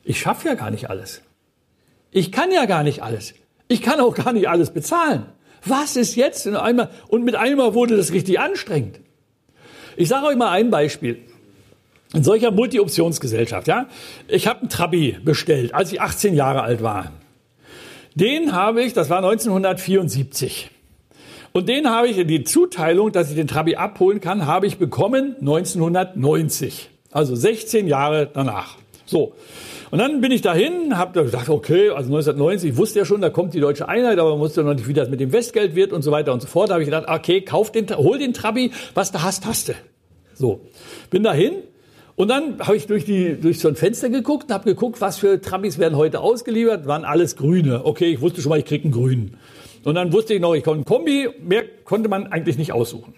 ich 0.04 0.19
schaffe 0.19 0.47
ja 0.47 0.56
gar 0.56 0.71
nicht 0.71 0.89
alles. 0.89 1.21
Ich 2.12 2.32
kann 2.32 2.52
ja 2.52 2.65
gar 2.65 2.84
nicht 2.84 3.04
alles. 3.04 3.34
Ich 3.67 3.82
kann 3.82 3.99
auch 3.99 4.15
gar 4.15 4.34
nicht 4.34 4.49
alles 4.49 4.71
bezahlen. 4.71 5.25
Was 5.65 5.95
ist 5.95 6.15
jetzt 6.15 6.45
in 6.47 6.56
einmal? 6.56 6.89
Und 7.08 7.23
mit 7.23 7.36
einmal 7.36 7.73
wurde 7.73 7.97
das 7.97 8.12
richtig 8.12 8.39
anstrengend. 8.39 8.99
Ich 9.95 10.08
sage 10.08 10.25
euch 10.28 10.36
mal 10.36 10.52
ein 10.52 10.69
Beispiel. 10.69 11.19
In 12.13 12.23
solcher 12.23 12.52
Multi-Optionsgesellschaft, 12.52 13.67
ja. 13.67 13.88
Ich 14.28 14.47
habe 14.47 14.62
einen 14.62 14.69
Trabi 14.69 15.17
bestellt, 15.23 15.75
als 15.75 15.91
ich 15.91 16.02
18 16.02 16.34
Jahre 16.34 16.63
alt 16.63 16.82
war. 16.82 17.12
Den 18.15 18.54
habe 18.54 18.82
ich, 18.84 18.93
das 18.93 19.10
war 19.10 19.17
1974. 19.17 20.71
Und 21.52 21.69
den 21.69 21.89
habe 21.89 22.08
ich, 22.08 22.25
die 22.25 22.43
Zuteilung, 22.43 23.12
dass 23.12 23.30
ich 23.30 23.36
den 23.36 23.47
Trabi 23.47 23.75
abholen 23.75 24.21
kann, 24.21 24.45
habe 24.45 24.65
ich 24.65 24.78
bekommen 24.78 25.36
1990. 25.39 26.89
Also 27.12 27.36
16 27.36 27.88
Jahre 27.88 28.30
danach. 28.32 28.78
So. 29.06 29.34
Und 29.91 29.98
dann 29.98 30.22
bin 30.22 30.32
ich 30.32 30.41
dahin, 30.41 30.98
habe 30.98 31.24
gesagt, 31.24 31.50
okay, 31.50 31.89
also 31.89 32.10
1990, 32.10 32.72
ich 32.72 32.78
wusste 32.78 33.00
ja 33.00 33.06
schon, 33.06 33.22
da 33.22 33.32
kommt 33.32 33.56
die 33.56 33.60
deutsche 33.60 33.89
Einheit, 33.89 34.19
aber 34.19 34.32
man 34.32 34.39
wusste 34.39 34.63
noch 34.63 34.76
nicht, 34.76 34.88
wie 34.88 34.93
das 34.93 35.10
mit 35.10 35.19
dem 35.19 35.32
Westgeld 35.32 35.76
wird 35.76 35.93
und 35.93 36.04
so 36.04 36.12
weiter 36.12 36.32
und 36.32 36.41
so 36.41 36.48
fort. 36.48 36.69
Da 36.69 36.74
habe 36.74 36.84
ich 36.84 36.89
gedacht, 36.89 37.06
okay, 37.08 37.41
kauf 37.41 37.72
den, 37.72 37.89
hol 37.89 38.19
den 38.19 38.34
Trabi, 38.34 38.72
was 38.93 39.12
du 39.12 39.24
hast, 39.24 39.48
hast 39.48 39.69
du. 39.69 39.74
So. 40.36 40.62
Bin 41.10 41.24
dahin 41.24 41.54
und 42.19 42.28
dann 42.28 42.60
habe 42.60 42.76
ich 42.76 42.86
durch, 42.86 43.06
die, 43.06 43.39
durch 43.39 43.60
so 43.60 43.69
ein 43.69 43.78
Fenster 43.78 44.10
geguckt 44.10 44.50
und 44.50 44.54
habe 44.54 44.65
geguckt, 44.65 45.00
was 45.00 45.17
für 45.17 45.39
Trabis 45.39 45.80
werden 45.80 45.95
heute 45.95 46.19
ausgeliefert. 46.19 46.86
Waren 46.86 47.06
alles 47.06 47.38
grüne. 47.38 47.86
Okay, 47.86 48.12
ich 48.12 48.19
wusste 48.19 48.41
schon 48.41 48.50
mal, 48.50 48.60
ich 48.60 48.65
krieg 48.65 48.84
einen 48.84 48.91
grünen. 48.91 49.38
Und 49.86 49.95
dann 49.95 50.12
wusste 50.12 50.34
ich 50.34 50.41
noch, 50.41 50.54
ich 50.54 50.65
konnte 50.65 50.80
einen 50.80 50.86
Kombi. 50.86 51.30
Mehr 51.41 51.63
konnte 51.86 52.10
man 52.10 52.28
eigentlich 52.28 52.58
nicht 52.58 52.74
aussuchen. 52.74 53.13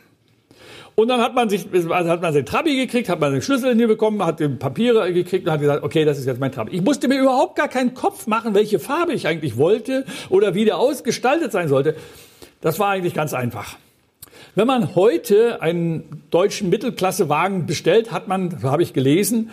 Und 1.01 1.07
dann 1.07 1.19
hat 1.19 1.33
man 1.33 1.49
sich, 1.49 1.65
also 1.73 2.09
hat 2.09 2.21
man 2.21 2.31
den 2.31 2.45
Trabi 2.45 2.75
gekriegt, 2.75 3.09
hat 3.09 3.19
man 3.19 3.33
den 3.33 3.41
Schlüssel 3.41 3.75
hier 3.75 3.87
bekommen, 3.87 4.23
hat 4.23 4.39
den 4.39 4.59
Papiere 4.59 5.11
gekriegt 5.11 5.47
und 5.47 5.51
hat 5.51 5.59
gesagt, 5.59 5.83
okay, 5.83 6.05
das 6.05 6.19
ist 6.19 6.27
jetzt 6.27 6.39
mein 6.39 6.51
Trabi. 6.51 6.75
Ich 6.75 6.83
musste 6.83 7.07
mir 7.07 7.19
überhaupt 7.19 7.55
gar 7.55 7.69
keinen 7.69 7.95
Kopf 7.95 8.27
machen, 8.27 8.53
welche 8.53 8.77
Farbe 8.77 9.13
ich 9.13 9.25
eigentlich 9.25 9.57
wollte 9.57 10.05
oder 10.29 10.53
wie 10.53 10.63
der 10.63 10.77
ausgestaltet 10.77 11.51
sein 11.51 11.69
sollte. 11.69 11.95
Das 12.61 12.77
war 12.77 12.89
eigentlich 12.89 13.15
ganz 13.15 13.33
einfach. 13.33 13.77
Wenn 14.53 14.67
man 14.67 14.93
heute 14.93 15.59
einen 15.63 16.21
deutschen 16.29 16.69
Mittelklassewagen 16.69 17.65
bestellt, 17.65 18.11
hat 18.11 18.27
man, 18.27 18.61
habe 18.61 18.83
ich 18.83 18.93
gelesen, 18.93 19.49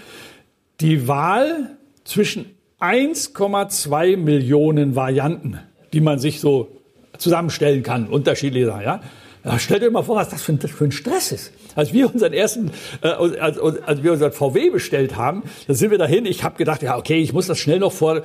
die 0.83 1.09
Wahl 1.09 1.71
zwischen 2.05 2.45
1,2 2.79 4.19
Millionen 4.19 4.97
Varianten, 4.97 5.61
die 5.95 6.03
man 6.03 6.19
sich 6.19 6.41
so 6.41 6.69
zusammenstellen 7.17 7.83
kann, 7.83 8.07
unterschiedliche 8.07 8.67
Sachen, 8.67 8.83
ja. 8.83 9.01
Ja, 9.49 9.59
stell 9.59 9.81
dir 9.81 9.91
mal 9.91 10.03
vor, 10.03 10.17
was 10.17 10.29
das 10.29 10.43
für 10.43 10.53
ein, 10.53 10.61
für 10.61 10.85
ein 10.85 10.93
Stress 10.93 11.33
ist. 11.33 11.53
Als 11.75 11.93
wir 11.93 12.13
unseren 12.13 12.33
ersten, 12.33 12.71
äh, 13.03 13.09
als, 13.09 13.59
als 13.59 14.03
wir 14.03 14.13
unseren 14.13 14.33
VW 14.33 14.71
bestellt 14.71 15.17
haben, 15.17 15.43
da 15.67 15.75
sind 15.75 15.91
wir 15.91 15.99
dahin. 15.99 16.27
Ich 16.27 16.45
habe 16.45 16.57
gedacht, 16.57 16.83
ja, 16.83 16.99
okay, 16.99 17.17
ich 17.19 17.33
muss 17.33 17.47
das 17.47 17.59
schnell 17.59 17.79
noch 17.79 17.93
vor, 17.93 18.19
äh, 18.19 18.23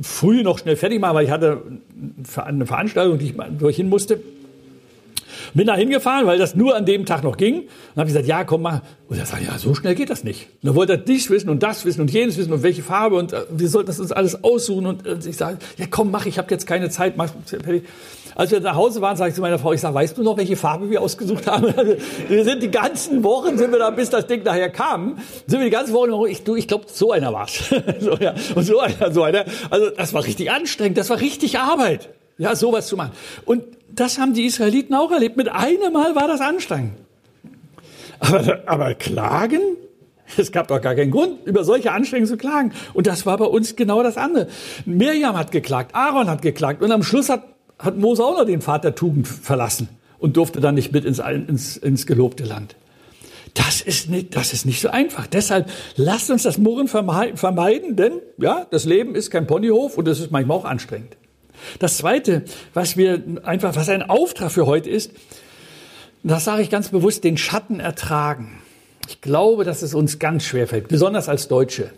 früh 0.00 0.42
noch 0.42 0.58
schnell 0.58 0.76
fertig 0.76 1.00
machen, 1.00 1.16
weil 1.16 1.26
ich 1.26 1.30
hatte 1.30 1.62
eine 2.36 2.66
Veranstaltung, 2.66 3.18
die 3.18 3.26
ich 3.26 3.34
durch 3.58 3.76
hin 3.76 3.88
musste. 3.90 4.20
Bin 5.54 5.66
da 5.66 5.74
hingefahren, 5.74 6.26
weil 6.26 6.38
das 6.38 6.54
nur 6.54 6.76
an 6.76 6.86
dem 6.86 7.06
Tag 7.06 7.22
noch 7.22 7.36
ging. 7.36 7.62
Und 7.62 7.96
habe 7.96 8.06
gesagt, 8.06 8.26
ja, 8.26 8.44
komm 8.44 8.62
mal. 8.62 8.82
Und 9.08 9.18
er 9.18 9.26
sagt, 9.26 9.44
ja, 9.44 9.58
so 9.58 9.74
schnell 9.74 9.94
geht 9.94 10.10
das 10.10 10.24
nicht. 10.24 10.48
Und 10.62 10.68
dann 10.68 10.74
wollte 10.74 10.92
er 10.92 10.98
dies 10.98 11.30
wissen 11.30 11.48
und 11.48 11.62
das 11.62 11.84
wissen 11.84 12.00
und 12.02 12.10
jenes 12.10 12.36
wissen 12.36 12.52
und 12.52 12.62
welche 12.62 12.82
Farbe 12.82 13.16
und 13.16 13.32
äh, 13.32 13.42
wir 13.50 13.68
sollten 13.68 13.86
das 13.86 13.98
uns 14.00 14.12
alles 14.12 14.44
aussuchen. 14.44 14.86
Und 14.86 15.26
ich 15.26 15.36
sage, 15.36 15.58
ja, 15.76 15.86
komm, 15.90 16.10
mach, 16.10 16.26
ich 16.26 16.38
habe 16.38 16.50
jetzt 16.50 16.66
keine 16.66 16.90
Zeit. 16.90 17.16
Mach. 17.16 17.30
Als 18.34 18.52
wir 18.52 18.60
nach 18.60 18.76
Hause 18.76 19.00
waren, 19.00 19.16
sage 19.16 19.30
ich 19.30 19.34
zu 19.34 19.40
meiner 19.40 19.58
Frau, 19.58 19.72
ich 19.72 19.80
sage, 19.80 19.94
weißt 19.94 20.16
du 20.16 20.22
noch, 20.22 20.36
welche 20.36 20.56
Farbe 20.56 20.90
wir 20.90 21.02
ausgesucht 21.02 21.48
haben? 21.48 21.74
wir 22.28 22.44
sind 22.44 22.62
die 22.62 22.70
ganzen 22.70 23.24
Wochen, 23.24 23.58
sind 23.58 23.72
wir 23.72 23.80
da, 23.80 23.90
bis 23.90 24.10
das 24.10 24.28
Ding 24.28 24.44
nachher 24.44 24.70
kam, 24.70 25.18
sind 25.46 25.58
wir 25.58 25.64
die 25.64 25.72
ganzen 25.72 25.92
Wochen, 25.92 26.30
ich, 26.30 26.44
du, 26.44 26.54
ich 26.54 26.68
glaube, 26.68 26.84
so 26.86 27.10
einer 27.10 27.32
war's. 27.32 27.64
so, 28.00 28.12
ja. 28.20 28.34
Und 28.54 28.62
so 28.62 28.78
einer, 28.78 29.10
so 29.10 29.24
einer. 29.24 29.44
Also 29.70 29.90
das 29.90 30.14
war 30.14 30.24
richtig 30.24 30.52
anstrengend, 30.52 30.98
das 30.98 31.10
war 31.10 31.20
richtig 31.20 31.58
Arbeit. 31.58 32.10
Ja, 32.36 32.54
sowas 32.54 32.86
zu 32.86 32.96
machen. 32.96 33.10
Und 33.44 33.64
das 34.00 34.18
haben 34.18 34.34
die 34.34 34.44
Israeliten 34.44 34.94
auch 34.94 35.10
erlebt. 35.10 35.36
Mit 35.36 35.48
einem 35.48 35.92
Mal 35.92 36.14
war 36.14 36.28
das 36.28 36.40
anstrengend. 36.40 36.94
Aber, 38.20 38.62
aber 38.66 38.94
klagen? 38.94 39.60
Es 40.36 40.52
gab 40.52 40.68
doch 40.68 40.80
gar 40.82 40.94
keinen 40.94 41.10
Grund, 41.10 41.46
über 41.46 41.64
solche 41.64 41.92
Anstrengungen 41.92 42.28
zu 42.28 42.36
klagen. 42.36 42.72
Und 42.92 43.06
das 43.06 43.24
war 43.24 43.38
bei 43.38 43.46
uns 43.46 43.76
genau 43.76 44.02
das 44.02 44.18
andere. 44.18 44.48
Mirjam 44.84 45.38
hat 45.38 45.52
geklagt, 45.52 45.94
Aaron 45.94 46.28
hat 46.28 46.42
geklagt 46.42 46.82
und 46.82 46.92
am 46.92 47.02
Schluss 47.02 47.30
hat 47.30 47.44
hat 47.78 47.96
Mose 47.96 48.24
auch 48.24 48.38
noch 48.38 48.44
den 48.44 48.60
der 48.60 48.94
Tugend 48.94 49.28
verlassen 49.28 49.88
und 50.18 50.36
durfte 50.36 50.60
dann 50.60 50.74
nicht 50.74 50.92
mit 50.92 51.04
ins, 51.04 51.20
ins, 51.20 51.76
ins 51.76 52.06
gelobte 52.06 52.44
Land. 52.44 52.76
Das 53.54 53.80
ist 53.80 54.10
nicht, 54.10 54.36
das 54.36 54.52
ist 54.52 54.66
nicht 54.66 54.80
so 54.80 54.88
einfach. 54.88 55.26
Deshalb 55.26 55.70
lasst 55.96 56.30
uns 56.30 56.42
das 56.42 56.58
Murren 56.58 56.86
vermeiden, 56.86 57.96
denn 57.96 58.20
ja, 58.36 58.66
das 58.70 58.84
Leben 58.84 59.14
ist 59.14 59.30
kein 59.30 59.46
Ponyhof 59.46 59.96
und 59.96 60.06
es 60.06 60.20
ist 60.20 60.30
manchmal 60.30 60.58
auch 60.58 60.64
anstrengend. 60.64 61.16
Das 61.78 61.98
zweite, 61.98 62.44
was 62.74 62.96
wir 62.96 63.22
einfach, 63.44 63.76
was 63.76 63.88
ein 63.88 64.08
Auftrag 64.08 64.50
für 64.52 64.66
heute 64.66 64.90
ist, 64.90 65.12
das 66.22 66.44
sage 66.44 66.62
ich 66.62 66.70
ganz 66.70 66.88
bewusst, 66.88 67.24
den 67.24 67.36
Schatten 67.36 67.80
ertragen. 67.80 68.58
Ich 69.08 69.20
glaube, 69.20 69.64
dass 69.64 69.82
es 69.82 69.94
uns 69.94 70.18
ganz 70.18 70.44
schwer 70.44 70.66
fällt, 70.66 70.88
besonders 70.88 71.28
als 71.28 71.48
Deutsche, 71.48 71.90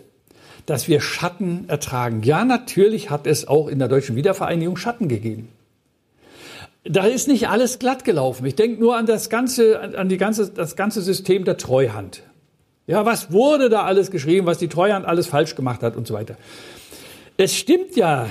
dass 0.65 0.87
wir 0.87 1.01
Schatten 1.01 1.65
ertragen. 1.67 2.21
Ja, 2.23 2.45
natürlich 2.45 3.09
hat 3.09 3.27
es 3.27 3.47
auch 3.47 3.67
in 3.67 3.79
der 3.79 3.87
deutschen 3.87 4.15
Wiedervereinigung 4.15 4.77
Schatten 4.77 5.07
gegeben. 5.07 5.49
Da 6.83 7.05
ist 7.05 7.27
nicht 7.27 7.47
alles 7.47 7.79
glatt 7.79 8.05
gelaufen. 8.05 8.45
Ich 8.45 8.55
denke 8.55 8.79
nur 8.79 8.95
an 8.95 9.05
das 9.05 9.29
ganze, 9.29 9.97
an 9.97 10.09
die 10.09 10.17
ganze, 10.17 10.49
das 10.49 10.75
ganze 10.75 11.01
System 11.01 11.45
der 11.45 11.57
Treuhand. 11.57 12.23
Ja, 12.87 13.05
was 13.05 13.31
wurde 13.31 13.69
da 13.69 13.83
alles 13.83 14.09
geschrieben, 14.09 14.47
was 14.47 14.57
die 14.57 14.67
Treuhand 14.67 15.05
alles 15.05 15.27
falsch 15.27 15.55
gemacht 15.55 15.83
hat 15.83 15.95
und 15.95 16.07
so 16.07 16.13
weiter. 16.13 16.37
Es 17.37 17.55
stimmt 17.55 17.95
ja, 17.95 18.27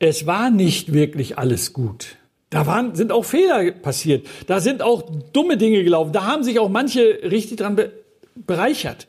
es 0.00 0.26
war 0.26 0.50
nicht 0.50 0.92
wirklich 0.92 1.38
alles 1.38 1.72
gut. 1.72 2.16
Da 2.48 2.66
waren, 2.66 2.96
sind 2.96 3.12
auch 3.12 3.24
Fehler 3.24 3.70
passiert. 3.70 4.26
Da 4.48 4.60
sind 4.60 4.82
auch 4.82 5.08
dumme 5.32 5.56
Dinge 5.56 5.84
gelaufen. 5.84 6.12
Da 6.12 6.24
haben 6.24 6.42
sich 6.42 6.58
auch 6.58 6.68
manche 6.68 7.20
richtig 7.22 7.58
dran 7.58 7.76
be 7.76 7.92
bereichert. 8.34 9.06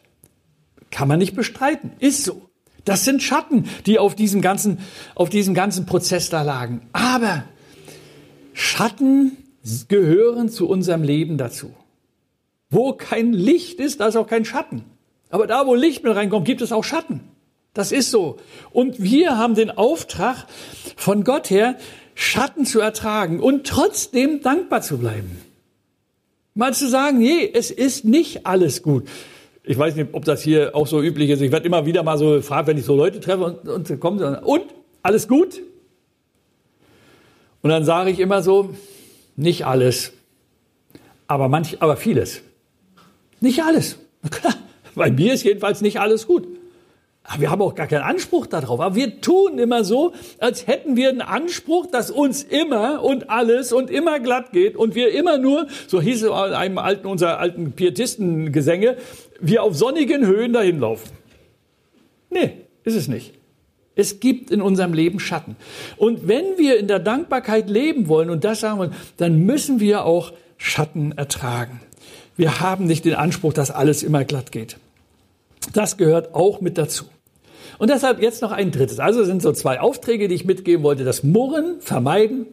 Kann 0.92 1.08
man 1.08 1.20
nicht 1.20 1.36
bestreiten. 1.36 1.94
Ist 2.00 2.26
so. 2.26 2.50
Das 2.84 3.06
sind 3.06 3.24
Schatten, 3.24 3.70
die 3.86 3.98
auf 3.98 4.16
diesem 4.16 4.42
ganzen, 4.42 4.80
auf 5.16 5.30
diesem 5.30 5.54
ganzen 5.54 5.86
Prozess 5.86 6.30
da 6.30 6.42
lagen. 6.42 6.82
Aber 6.92 7.46
Schatten 8.54 9.38
gehören 9.88 10.50
zu 10.50 10.68
unserem 10.68 11.04
Leben 11.04 11.38
dazu. 11.38 11.74
Wo 12.70 12.94
kein 12.94 13.32
Licht 13.32 13.80
ist, 13.80 14.02
da 14.02 14.08
ist 14.08 14.18
auch 14.18 14.28
kein 14.28 14.44
Schatten. 14.44 14.84
Aber 15.30 15.48
da, 15.48 15.66
wo 15.66 15.76
Licht 15.76 16.04
mit 16.04 16.14
reinkommt, 16.14 16.46
gibt 16.46 16.62
es 16.62 16.72
auch 16.74 16.84
Schatten. 16.84 17.22
Das 17.74 17.92
ist 17.92 18.12
so. 18.12 18.38
Und 18.72 19.02
wir 19.02 19.38
haben 19.38 19.56
den 19.56 19.72
Auftrag 19.72 20.46
von 20.98 21.24
Gott 21.24 21.50
her, 21.50 21.78
Schatten 22.16 22.66
zu 22.66 22.80
ertragen 22.80 23.40
und 23.40 23.66
trotzdem 23.66 24.42
dankbar 24.42 24.82
zu 24.82 24.98
bleiben. 24.98 25.42
Mal 26.54 26.74
zu 26.74 26.90
sagen, 26.90 27.20
nee, 27.20 27.50
es 27.54 27.72
ist 27.72 28.04
nicht 28.04 28.46
alles 28.46 28.84
gut. 28.84 29.08
Ich 29.64 29.78
weiß 29.78 29.96
nicht, 29.96 30.10
ob 30.14 30.26
das 30.26 30.42
hier 30.42 30.76
auch 30.76 30.88
so 30.88 31.02
üblich 31.02 31.30
ist. 31.30 31.42
Ich 31.42 31.52
werde 31.52 31.66
immer 31.66 31.86
wieder 31.86 32.04
mal 32.04 32.18
so 32.18 32.32
gefragt, 32.32 32.68
wenn 32.68 32.78
ich 32.78 32.84
so 32.84 32.96
Leute 32.96 33.20
treffe 33.20 33.44
und, 33.46 33.70
und 33.70 34.00
kommen, 34.00 34.36
und 34.36 34.64
alles 35.02 35.28
gut? 35.28 35.62
Und 37.62 37.70
dann 37.70 37.86
sage 37.86 38.10
ich 38.10 38.20
immer 38.20 38.42
so, 38.42 38.76
nicht 39.36 39.66
alles, 39.66 40.14
aber 41.28 41.48
manch, 41.48 41.82
aber 41.82 41.96
vieles. 41.96 42.42
Nicht 43.40 43.64
alles. 43.64 43.98
Klar, 44.30 44.56
bei 44.96 45.10
mir 45.10 45.34
ist 45.34 45.44
jedenfalls 45.44 45.82
nicht 45.82 46.00
alles 46.00 46.28
gut. 46.28 46.48
Aber 47.24 47.42
wir 47.42 47.52
haben 47.52 47.62
auch 47.62 47.76
gar 47.76 47.88
keinen 47.88 48.02
Anspruch 48.02 48.48
darauf. 48.48 48.80
Aber 48.80 48.96
wir 48.96 49.22
tun 49.22 49.60
immer 49.60 49.84
so, 49.84 50.14
als 50.40 50.68
hätten 50.68 50.96
wir 50.96 51.10
einen 51.10 51.22
Anspruch, 51.22 51.86
dass 51.86 52.10
uns 52.10 52.44
immer 52.44 53.04
und 53.04 53.30
alles 53.30 53.74
und 53.74 53.90
immer 53.90 54.20
glatt 54.20 54.52
geht 54.52 54.76
und 54.76 54.96
wir 54.96 55.12
immer 55.12 55.38
nur, 55.38 55.68
so 55.88 56.02
hieß 56.02 56.24
es 56.24 56.28
in 56.28 56.34
einem 56.34 56.78
alten, 56.78 57.08
unserer 57.08 57.40
alten 57.40 57.74
Pietistengesänge, 57.74 58.98
wir 59.40 59.64
auf 59.64 59.76
sonnigen 59.76 60.26
Höhen 60.26 60.54
dahin 60.54 60.80
laufen. 60.80 61.12
Nee, 62.30 62.54
ist 62.84 62.96
es 62.96 63.08
nicht. 63.08 63.34
Es 63.96 64.20
gibt 64.20 64.52
in 64.52 64.62
unserem 64.62 64.94
Leben 64.94 65.20
Schatten. 65.20 65.56
Und 65.98 66.28
wenn 66.28 66.58
wir 66.58 66.80
in 66.80 66.88
der 66.88 67.00
Dankbarkeit 67.00 67.70
leben 67.70 68.08
wollen, 68.08 68.30
und 68.30 68.44
das 68.44 68.62
sagen 68.62 68.80
wir, 68.80 68.92
dann 69.18 69.46
müssen 69.46 69.80
wir 69.80 70.06
auch 70.06 70.34
Schatten 70.58 71.12
ertragen. 71.12 71.82
Wir 72.38 72.62
haben 72.62 72.86
nicht 72.86 73.06
den 73.06 73.16
Anspruch, 73.16 73.54
dass 73.54 73.70
alles 73.70 74.02
immer 74.02 74.24
glatt 74.24 74.52
geht. 74.52 74.78
Das 75.74 75.98
gehört 75.98 76.34
auch 76.34 76.62
mit 76.62 76.78
dazu. 76.78 77.06
Und 77.78 77.90
deshalb 77.90 78.22
jetzt 78.22 78.42
noch 78.42 78.52
ein 78.52 78.72
drittes. 78.72 79.00
Also 79.00 79.24
sind 79.24 79.42
so 79.42 79.52
zwei 79.54 79.80
Aufträge, 79.80 80.28
die 80.28 80.36
ich 80.36 80.46
mitgeben 80.46 80.84
wollte. 80.84 81.04
Das 81.04 81.24
Murren 81.24 81.82
vermeiden 81.82 82.48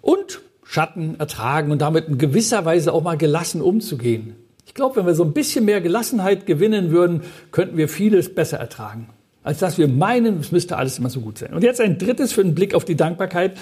und 0.00 0.40
Schatten 0.62 1.16
ertragen 1.18 1.70
und 1.70 1.80
damit 1.80 2.08
in 2.08 2.18
gewisser 2.18 2.64
Weise 2.64 2.92
auch 2.92 3.02
mal 3.02 3.16
gelassen 3.16 3.62
umzugehen. 3.62 4.36
Ich 4.66 4.74
glaube, 4.74 4.96
wenn 4.96 5.06
wir 5.06 5.14
so 5.14 5.24
ein 5.24 5.32
bisschen 5.32 5.64
mehr 5.64 5.80
Gelassenheit 5.80 6.46
gewinnen 6.46 6.90
würden, 6.90 7.22
könnten 7.52 7.76
wir 7.76 7.88
vieles 7.88 8.34
besser 8.34 8.58
ertragen 8.58 9.08
als 9.48 9.60
dass 9.60 9.78
wir 9.78 9.88
meinen, 9.88 10.40
es 10.40 10.52
müsste 10.52 10.76
alles 10.76 10.98
immer 10.98 11.08
so 11.08 11.22
gut 11.22 11.38
sein. 11.38 11.54
Und 11.54 11.64
jetzt 11.64 11.80
ein 11.80 11.96
drittes 11.96 12.32
für 12.32 12.42
den 12.42 12.54
Blick 12.54 12.74
auf 12.74 12.84
die 12.84 12.96
Dankbarkeit. 12.96 13.56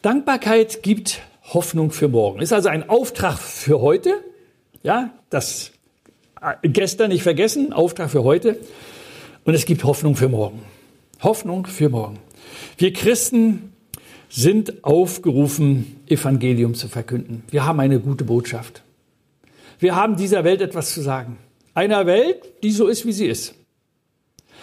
Dankbarkeit 0.00 0.82
gibt 0.82 1.20
Hoffnung 1.42 1.90
für 1.90 2.08
morgen. 2.08 2.40
Ist 2.40 2.54
also 2.54 2.70
ein 2.70 2.88
Auftrag 2.88 3.38
für 3.38 3.82
heute. 3.82 4.14
Ja, 4.82 5.10
das 5.28 5.72
gestern 6.62 7.10
nicht 7.10 7.22
vergessen, 7.22 7.72
Auftrag 7.72 8.10
für 8.10 8.24
heute. 8.24 8.58
Und 9.44 9.54
es 9.54 9.66
gibt 9.66 9.84
Hoffnung 9.84 10.16
für 10.16 10.28
morgen. 10.28 10.62
Hoffnung 11.22 11.66
für 11.66 11.88
morgen. 11.88 12.18
Wir 12.76 12.92
Christen 12.92 13.72
sind 14.28 14.84
aufgerufen, 14.84 16.00
Evangelium 16.06 16.74
zu 16.74 16.88
verkünden. 16.88 17.44
Wir 17.50 17.64
haben 17.66 17.78
eine 17.80 18.00
gute 18.00 18.24
Botschaft. 18.24 18.82
Wir 19.78 19.94
haben 19.94 20.16
dieser 20.16 20.44
Welt 20.44 20.60
etwas 20.60 20.92
zu 20.92 21.02
sagen. 21.02 21.38
Einer 21.74 22.06
Welt, 22.06 22.38
die 22.62 22.70
so 22.70 22.88
ist, 22.88 23.06
wie 23.06 23.12
sie 23.12 23.26
ist. 23.26 23.54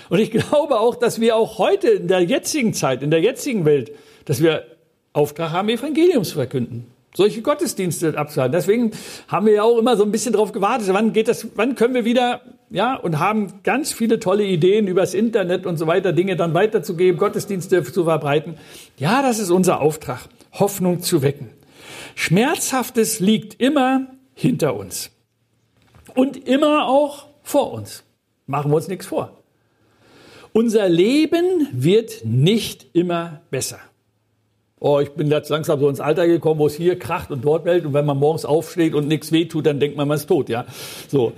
Und 0.10 0.20
ich 0.20 0.32
glaube 0.32 0.80
auch, 0.80 0.96
dass 0.96 1.22
wir 1.22 1.36
auch 1.36 1.58
heute 1.58 1.90
in 1.90 2.08
der 2.08 2.22
jetzigen 2.22 2.74
Zeit, 2.74 3.02
in 3.02 3.12
der 3.12 3.22
jetzigen 3.22 3.66
Welt, 3.66 3.92
dass 4.26 4.42
wir 4.42 4.66
Auftrag 5.14 5.52
haben, 5.52 5.70
Evangelium 5.70 6.24
zu 6.24 6.36
verkünden. 6.36 6.88
Solche 7.14 7.42
Gottesdienste 7.42 8.18
abzuhalten. 8.18 8.54
Deswegen 8.54 8.92
haben 9.28 9.46
wir 9.46 9.54
ja 9.54 9.64
auch 9.64 9.78
immer 9.78 9.98
so 9.98 10.04
ein 10.04 10.12
bisschen 10.12 10.32
darauf 10.32 10.54
gewartet. 10.54 10.88
Wann 10.92 11.12
geht 11.12 11.28
das, 11.28 11.48
wann 11.56 11.76
können 11.76 11.94
wir 11.94 12.06
wieder, 12.06 12.42
ja, 12.70 12.96
und 12.96 13.20
haben 13.20 13.62
ganz 13.64 13.92
viele 13.92 14.20
tolle 14.20 14.46
Ideen 14.46 14.88
übers 14.88 15.14
Internet 15.14 15.66
und 15.66 15.78
so 15.78 15.88
weiter, 15.88 16.14
Dinge 16.14 16.38
dann 16.38 16.54
weiterzugeben, 16.54 17.20
Gottesdienste 17.20 17.84
zu 17.84 18.06
verbreiten. 18.06 18.56
Ja, 18.98 19.22
das 19.22 19.40
ist 19.40 19.50
unser 19.50 19.82
Auftrag, 19.82 20.22
Hoffnung 20.54 21.02
zu 21.02 21.22
wecken. 21.22 21.50
Schmerzhaftes 22.16 23.20
liegt 23.20 23.62
immer 23.62 24.08
hinter 24.34 24.76
uns. 24.76 25.12
Und 26.16 26.48
immer 26.48 26.88
auch 26.88 27.28
vor 27.44 27.74
uns. 27.74 28.04
Machen 28.48 28.72
wir 28.72 28.76
uns 28.76 28.88
nichts 28.88 29.06
vor. 29.06 29.38
Unser 30.54 30.90
Leben 30.90 31.68
wird 31.72 32.26
nicht 32.26 32.88
immer 32.94 33.42
besser. 33.50 33.80
Oh, 34.84 35.00
ich 35.00 35.12
bin 35.12 35.30
jetzt 35.30 35.50
langsam 35.50 35.80
so 35.80 35.88
ins 35.88 36.00
Alter 36.00 36.26
gekommen, 36.26 36.60
wo 36.60 36.66
es 36.66 36.74
hier 36.74 36.98
kracht 36.98 37.30
und 37.30 37.46
dort 37.46 37.66
bellt 37.66 37.86
und 37.86 37.94
wenn 37.94 38.04
man 38.04 38.18
morgens 38.18 38.46
aufsteht 38.46 38.96
und 38.96 39.08
nichts 39.08 39.32
wehtut, 39.32 39.68
dann 39.68 39.80
denkt 39.80 39.96
man, 39.96 40.08
man 40.08 40.18
ist 40.18 40.26
tot, 40.26 40.50
ja. 40.50 40.66
So. 41.08 41.34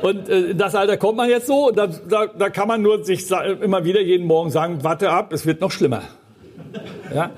Und 0.00 0.26
äh, 0.30 0.52
in 0.52 0.58
das 0.58 0.74
Alter 0.74 0.96
kommt 0.96 1.18
man 1.18 1.28
jetzt 1.28 1.46
so, 1.46 1.70
da, 1.70 1.86
da, 1.86 2.28
da 2.28 2.48
kann 2.48 2.66
man 2.66 2.80
nur 2.80 3.04
sich 3.04 3.30
immer 3.30 3.84
wieder 3.84 4.00
jeden 4.00 4.26
Morgen 4.26 4.50
sagen, 4.50 4.82
warte 4.82 5.10
ab, 5.10 5.34
es 5.34 5.44
wird 5.44 5.60
noch 5.60 5.70
schlimmer. 5.70 6.00
Ja? 7.14 7.32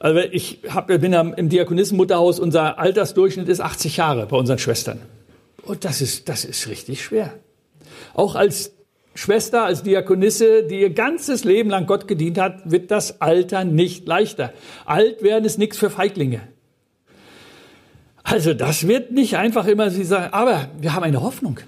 Also 0.00 0.18
ich 0.18 0.58
hab, 0.68 0.88
bin 0.88 1.12
im 1.12 1.48
Diakonissenmutterhaus, 1.48 2.40
unser 2.40 2.80
Altersdurchschnitt 2.80 3.48
ist 3.48 3.60
80 3.60 3.98
Jahre 3.98 4.26
bei 4.26 4.36
unseren 4.36 4.58
Schwestern. 4.58 5.00
Und 5.62 5.84
das 5.84 6.00
ist, 6.00 6.28
das 6.28 6.44
ist 6.44 6.66
richtig 6.66 7.04
schwer. 7.04 7.34
Auch 8.14 8.34
als 8.34 8.72
Schwester, 9.14 9.64
als 9.64 9.82
Diakonisse, 9.82 10.64
die 10.64 10.80
ihr 10.80 10.90
ganzes 10.90 11.44
Leben 11.44 11.68
lang 11.70 11.86
Gott 11.86 12.08
gedient 12.08 12.38
hat, 12.38 12.70
wird 12.70 12.90
das 12.90 13.20
Alter 13.20 13.64
nicht 13.64 14.06
leichter. 14.06 14.52
Alt 14.86 15.22
werden 15.22 15.44
ist 15.44 15.58
nichts 15.58 15.76
für 15.76 15.90
Feiglinge. 15.90 16.40
Also 18.22 18.54
das 18.54 18.86
wird 18.86 19.10
nicht 19.10 19.36
einfach 19.36 19.66
immer 19.66 19.90
sie 19.90 20.04
sagen, 20.04 20.32
aber 20.32 20.70
wir 20.80 20.94
haben 20.94 21.02
eine 21.02 21.22
Hoffnung. 21.22 21.60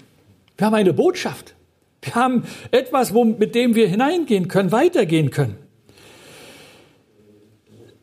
Wir 0.57 0.67
haben 0.67 0.73
eine 0.73 0.93
Botschaft. 0.93 1.53
Wir 2.01 2.15
haben 2.15 2.43
etwas, 2.71 3.13
wo, 3.13 3.25
mit 3.25 3.55
dem 3.55 3.75
wir 3.75 3.87
hineingehen 3.87 4.47
können, 4.47 4.71
weitergehen 4.71 5.31
können. 5.31 5.57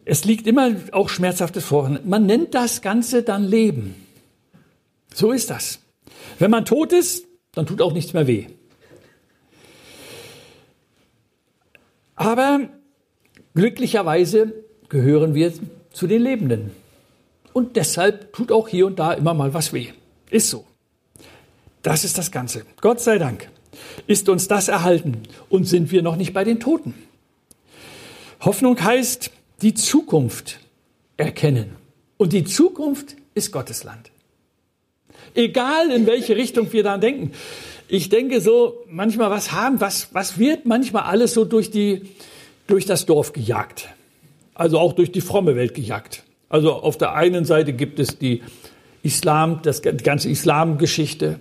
Es 0.05 0.25
liegt 0.25 0.47
immer 0.47 0.73
auch 0.91 1.09
Schmerzhaftes 1.09 1.65
vor. 1.65 1.99
Man 2.05 2.27
nennt 2.27 2.55
das 2.55 2.83
Ganze 2.83 3.23
dann 3.23 3.45
Leben. 3.45 3.95
So 5.15 5.33
ist 5.33 5.51
das. 5.51 5.81
Wenn 6.39 6.51
man 6.51 6.65
tot 6.65 6.93
ist, 6.93 7.27
dann 7.53 7.67
tut 7.67 7.81
auch 7.81 7.93
nichts 7.93 8.13
mehr 8.13 8.27
weh. 8.27 8.47
Aber 12.23 12.69
glücklicherweise 13.57 14.55
gehören 14.89 15.35
wir 15.35 15.53
zu 15.93 16.07
den 16.07 16.23
Lebenden. 16.23 16.71
Und 17.53 17.75
deshalb 17.75 18.33
tut 18.33 18.53
auch 18.53 18.69
hier 18.69 18.87
und 18.87 19.01
da 19.01 19.13
immer 19.13 19.35
mal 19.35 19.53
was 19.55 19.73
weh. 19.73 19.89
Ist 20.31 20.49
so. 20.49 20.65
Das 21.83 22.05
ist 22.05 22.17
das 22.19 22.31
Ganze. 22.31 22.65
Gott 22.81 23.01
sei 23.01 23.19
Dank 23.19 23.51
ist 24.07 24.29
uns 24.29 24.47
das 24.47 24.69
erhalten 24.69 25.25
und 25.49 25.65
sind 25.65 25.91
wir 25.91 26.03
noch 26.03 26.15
nicht 26.15 26.33
bei 26.33 26.45
den 26.45 26.61
Toten. 26.61 26.95
Hoffnung 28.41 28.81
heißt 28.81 29.33
die 29.63 29.75
Zukunft 29.75 30.61
erkennen. 31.17 31.75
Und 32.19 32.33
die 32.33 32.45
Zukunft 32.45 33.17
ist 33.35 33.51
Gottes 33.51 33.83
Land. 33.83 34.13
Egal 35.35 35.91
in 35.91 36.07
welche 36.07 36.37
Richtung 36.37 36.73
wir 36.73 36.85
da 36.85 36.99
denken 36.99 37.33
ich 37.93 38.09
denke 38.09 38.41
so, 38.41 38.85
manchmal 38.89 39.31
was 39.31 39.53
haben, 39.53 39.79
was, 39.83 40.09
was 40.15 40.39
wird 40.39 40.65
manchmal 40.65 41.03
alles 41.03 41.35
so 41.35 41.45
durch 41.45 41.71
die, 41.71 42.09
durch 42.67 42.87
das 42.87 43.05
Dorf 43.05 43.35
gejagt? 43.35 43.91
Also 44.55 44.79
auch 44.79 44.95
durch 44.95 45.13
die 45.13 45.21
fromme 45.21 45.57
Welt 45.57 45.75
gejagt. 45.75 46.23
Also 46.49 46.73
auf 46.73 46.97
der 46.97 47.13
einen 47.15 47.45
Seite 47.45 47.75
gibt 47.75 47.99
es 47.99 48.19
die 48.19 48.43
Islam, 49.03 49.61
das, 49.63 49.83
die 49.83 49.95
ganze 49.99 50.31
Islamgeschichte, 50.31 51.39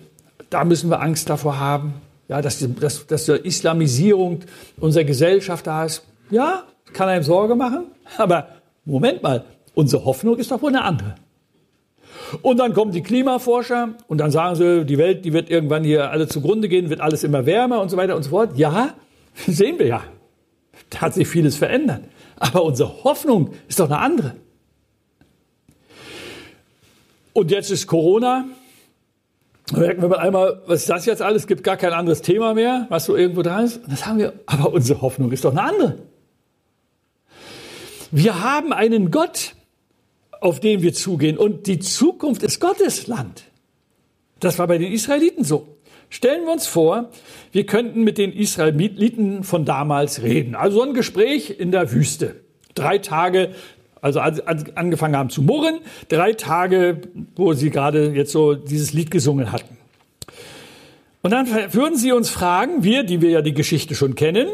da 0.50 0.66
müssen 0.66 0.90
wir 0.90 1.00
Angst 1.00 1.30
davor 1.30 1.58
haben, 1.58 1.94
ja, 2.28 2.42
dass, 2.42 2.60
die, 2.60 2.76
dass, 2.76 3.08
dass 3.08 3.28
die 3.28 3.32
Islamisierung 3.32 4.42
unserer 4.78 5.06
Gesellschaft 5.06 5.68
da 5.68 5.86
ist. 5.86 6.04
Ja, 6.32 6.66
kann 6.92 7.08
einem 7.08 7.24
Sorge 7.24 7.56
machen, 7.56 7.86
aber 8.18 8.50
Moment 8.84 9.24
mal, 9.24 9.46
unsere 9.74 10.04
Hoffnung 10.04 10.38
ist 10.38 10.52
doch 10.52 10.62
wohl 10.62 10.72
eine 10.72 10.84
andere. 10.84 11.16
Und 12.42 12.58
dann 12.58 12.74
kommen 12.74 12.92
die 12.92 13.04
Klimaforscher 13.04 13.96
und 14.08 14.18
dann 14.18 14.32
sagen 14.32 14.56
sie, 14.56 14.86
die 14.86 14.98
Welt, 14.98 15.26
die 15.26 15.34
wird 15.34 15.50
irgendwann 15.50 15.84
hier 15.84 16.12
alle 16.12 16.28
zugrunde 16.28 16.70
gehen, 16.70 16.90
wird 16.90 17.02
alles 17.02 17.24
immer 17.24 17.46
wärmer 17.46 17.82
und 17.82 17.90
so 17.90 17.98
weiter 17.98 18.16
und 18.16 18.24
so 18.24 18.30
fort. 18.30 18.58
Ja, 18.58 18.94
sehen 19.48 19.80
wir 19.80 19.88
ja. 19.88 20.04
Da 20.90 21.02
hat 21.02 21.14
sich 21.14 21.28
vieles 21.28 21.56
verändert. 21.56 22.02
Aber 22.40 22.64
unsere 22.64 23.04
Hoffnung 23.04 23.52
ist 23.68 23.80
doch 23.80 23.86
eine 23.86 24.00
andere. 24.00 24.36
Und 27.34 27.52
jetzt 27.52 27.72
ist 27.72 27.88
Corona. 27.88 28.46
Da 29.72 29.80
merken 29.80 30.02
wir 30.02 30.10
mal 30.10 30.20
einmal, 30.20 30.62
was 30.66 30.82
ist 30.82 30.90
das 30.90 31.06
jetzt 31.06 31.22
alles? 31.22 31.44
Es 31.44 31.48
gibt 31.48 31.64
gar 31.64 31.78
kein 31.78 31.94
anderes 31.94 32.22
Thema 32.22 32.54
mehr, 32.54 32.88
was 32.90 33.06
so 33.06 33.16
irgendwo 33.16 33.42
da 33.42 33.62
ist. 33.62 33.78
Und 33.78 33.92
das 33.92 34.06
haben 34.06 34.18
wir. 34.18 34.34
Aber 34.46 34.74
unsere 34.74 35.02
Hoffnung 35.02 35.32
ist 35.32 35.46
doch 35.46 35.52
eine 35.52 35.64
andere. 35.64 35.98
Wir 38.12 38.42
haben 38.42 38.74
einen 38.74 39.12
Gott, 39.12 39.56
auf 40.42 40.60
den 40.60 40.82
wir 40.82 40.94
zugehen. 40.94 41.38
Und 41.38 41.68
die 41.68 41.80
Zukunft 41.80 42.44
ist 42.44 42.60
Gottes 42.60 43.08
Land. 43.08 43.44
Das 44.42 44.60
war 44.60 44.68
bei 44.68 44.78
den 44.78 44.92
Israeliten 44.92 45.46
so. 45.46 45.78
Stellen 46.10 46.44
wir 46.44 46.52
uns 46.52 46.68
vor, 46.68 47.10
wir 47.54 47.66
könnten 47.66 48.04
mit 48.04 48.18
den 48.18 48.34
Israeliten 48.34 49.46
von 49.46 49.64
damals 49.64 50.24
reden. 50.24 50.56
Also 50.56 50.80
so 50.80 50.84
ein 50.84 50.94
Gespräch 50.94 51.56
in 51.58 51.72
der 51.72 51.94
Wüste. 51.94 52.36
Drei 52.74 52.98
Tage, 52.98 53.52
also 54.02 54.20
angefangen 54.20 55.16
haben 55.16 55.30
zu 55.30 55.42
murren, 55.42 55.80
drei 56.10 56.34
Tage, 56.34 57.02
wo 57.36 57.54
sie 57.54 57.70
gerade 57.70 58.12
jetzt 58.12 58.32
so 58.32 58.56
dieses 58.56 58.92
Lied 58.92 59.10
gesungen 59.12 59.54
hatten. 59.54 59.78
Und 61.22 61.32
dann 61.32 61.48
würden 61.72 61.98
sie 61.98 62.12
uns 62.12 62.30
fragen, 62.30 62.84
wir, 62.84 63.04
die 63.04 63.22
wir 63.22 63.30
ja 63.30 63.42
die 63.42 63.54
Geschichte 63.54 63.94
schon 63.94 64.16
kennen, 64.16 64.48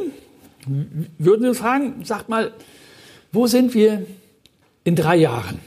würden 1.17 1.43
sie 1.43 1.47
uns 1.47 1.59
fragen, 1.59 2.03
sagt 2.03 2.27
mal, 2.27 2.51
wo 3.31 3.47
sind 3.47 3.73
wir 3.73 4.05
in 4.83 4.95
drei 4.95 5.15
Jahren? 5.15 5.59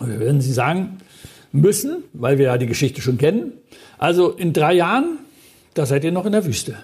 Wir 0.00 0.20
würden 0.20 0.40
sie 0.40 0.52
sagen 0.52 0.98
müssen, 1.52 2.04
weil 2.12 2.38
wir 2.38 2.46
ja 2.46 2.58
die 2.58 2.66
Geschichte 2.66 3.00
schon 3.00 3.18
kennen, 3.18 3.52
also 3.98 4.30
in 4.30 4.52
drei 4.52 4.74
Jahren, 4.74 5.18
da 5.74 5.86
seid 5.86 6.04
ihr 6.04 6.12
noch 6.12 6.26
in 6.26 6.32
der 6.32 6.44
Wüste. 6.44 6.76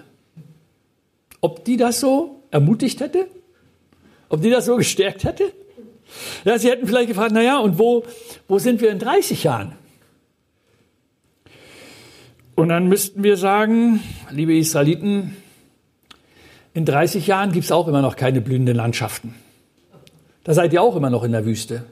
Ob 1.41 1.65
die 1.65 1.77
das 1.77 1.99
so 1.99 2.41
ermutigt 2.51 3.01
hätte? 3.01 3.27
Ob 4.29 4.41
die 4.41 4.49
das 4.49 4.65
so 4.65 4.77
gestärkt 4.77 5.23
hätte? 5.23 5.51
Ja, 6.45 6.57
sie 6.57 6.69
hätten 6.69 6.87
vielleicht 6.87 7.09
gefragt, 7.09 7.31
naja, 7.31 7.59
und 7.59 7.79
wo, 7.79 8.03
wo 8.47 8.59
sind 8.59 8.81
wir 8.81 8.91
in 8.91 8.99
30 8.99 9.43
Jahren? 9.43 9.73
Und 12.55 12.69
dann 12.69 12.87
müssten 12.87 13.23
wir 13.23 13.37
sagen, 13.37 14.01
liebe 14.29 14.55
Israeliten, 14.55 15.35
in 16.73 16.85
30 16.85 17.27
Jahren 17.27 17.51
gibt 17.51 17.65
es 17.65 17.71
auch 17.71 17.87
immer 17.87 18.01
noch 18.01 18.15
keine 18.15 18.39
blühenden 18.39 18.75
Landschaften. 18.75 19.35
Da 20.43 20.53
seid 20.53 20.73
ihr 20.73 20.81
auch 20.81 20.95
immer 20.95 21.09
noch 21.09 21.23
in 21.23 21.31
der 21.31 21.45
Wüste. 21.45 21.83